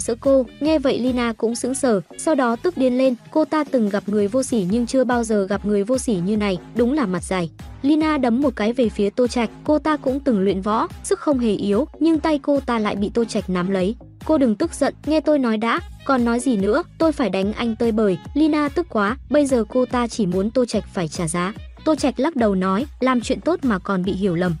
sỡ 0.00 0.14
cô. 0.20 0.46
Nghe 0.60 0.78
vậy 0.78 0.98
Lina 0.98 1.32
cũng 1.32 1.54
sững 1.54 1.74
sờ, 1.74 2.00
sau 2.18 2.34
đó 2.34 2.56
tức 2.56 2.76
điên 2.76 2.98
lên, 2.98 3.14
cô 3.30 3.44
ta 3.44 3.64
từng 3.64 3.88
gặp 3.88 4.02
người 4.06 4.28
vô 4.28 4.42
sỉ 4.42 4.66
nhưng 4.70 4.86
chưa 4.86 5.04
bao 5.04 5.24
giờ 5.24 5.46
gặp 5.46 5.66
người 5.66 5.84
vô 5.84 5.98
sỉ 5.98 6.14
như 6.14 6.36
này, 6.36 6.58
đúng 6.74 6.92
là 6.92 7.06
mặt 7.06 7.22
dày. 7.22 7.50
Lina 7.82 8.18
đấm 8.18 8.40
một 8.40 8.56
cái 8.56 8.72
về 8.72 8.88
phía 8.88 9.10
Tô 9.10 9.26
Trạch, 9.26 9.50
cô 9.64 9.78
ta 9.78 9.96
cũng 9.96 10.20
từng 10.20 10.40
luyện 10.40 10.60
võ, 10.60 10.88
sức 11.04 11.20
không 11.20 11.38
hề 11.38 11.52
yếu, 11.52 11.86
nhưng 12.00 12.18
tay 12.18 12.38
cô 12.42 12.60
ta 12.60 12.78
lại 12.78 12.96
bị 12.96 13.10
Tô 13.14 13.24
Trạch 13.24 13.50
nắm 13.50 13.70
lấy. 13.70 13.96
Cô 14.24 14.38
đừng 14.38 14.56
tức 14.56 14.74
giận, 14.74 14.94
nghe 15.06 15.20
tôi 15.20 15.38
nói 15.38 15.56
đã, 15.56 15.80
còn 16.04 16.24
nói 16.24 16.40
gì 16.40 16.56
nữa, 16.56 16.82
tôi 16.98 17.12
phải 17.12 17.30
đánh 17.30 17.52
anh 17.52 17.76
tơi 17.76 17.92
bời. 17.92 18.18
Lina 18.34 18.68
tức 18.68 18.86
quá, 18.90 19.16
bây 19.30 19.46
giờ 19.46 19.64
cô 19.68 19.86
ta 19.86 20.06
chỉ 20.06 20.26
muốn 20.26 20.50
Tô 20.50 20.64
Trạch 20.64 20.84
phải 20.94 21.08
trả 21.08 21.28
giá. 21.28 21.52
Tô 21.84 21.94
Trạch 21.94 22.20
lắc 22.20 22.36
đầu 22.36 22.54
nói, 22.54 22.86
làm 23.00 23.20
chuyện 23.20 23.40
tốt 23.40 23.60
mà 23.62 23.78
còn 23.78 24.02
bị 24.02 24.12
hiểu 24.12 24.34
lầm. 24.34 24.54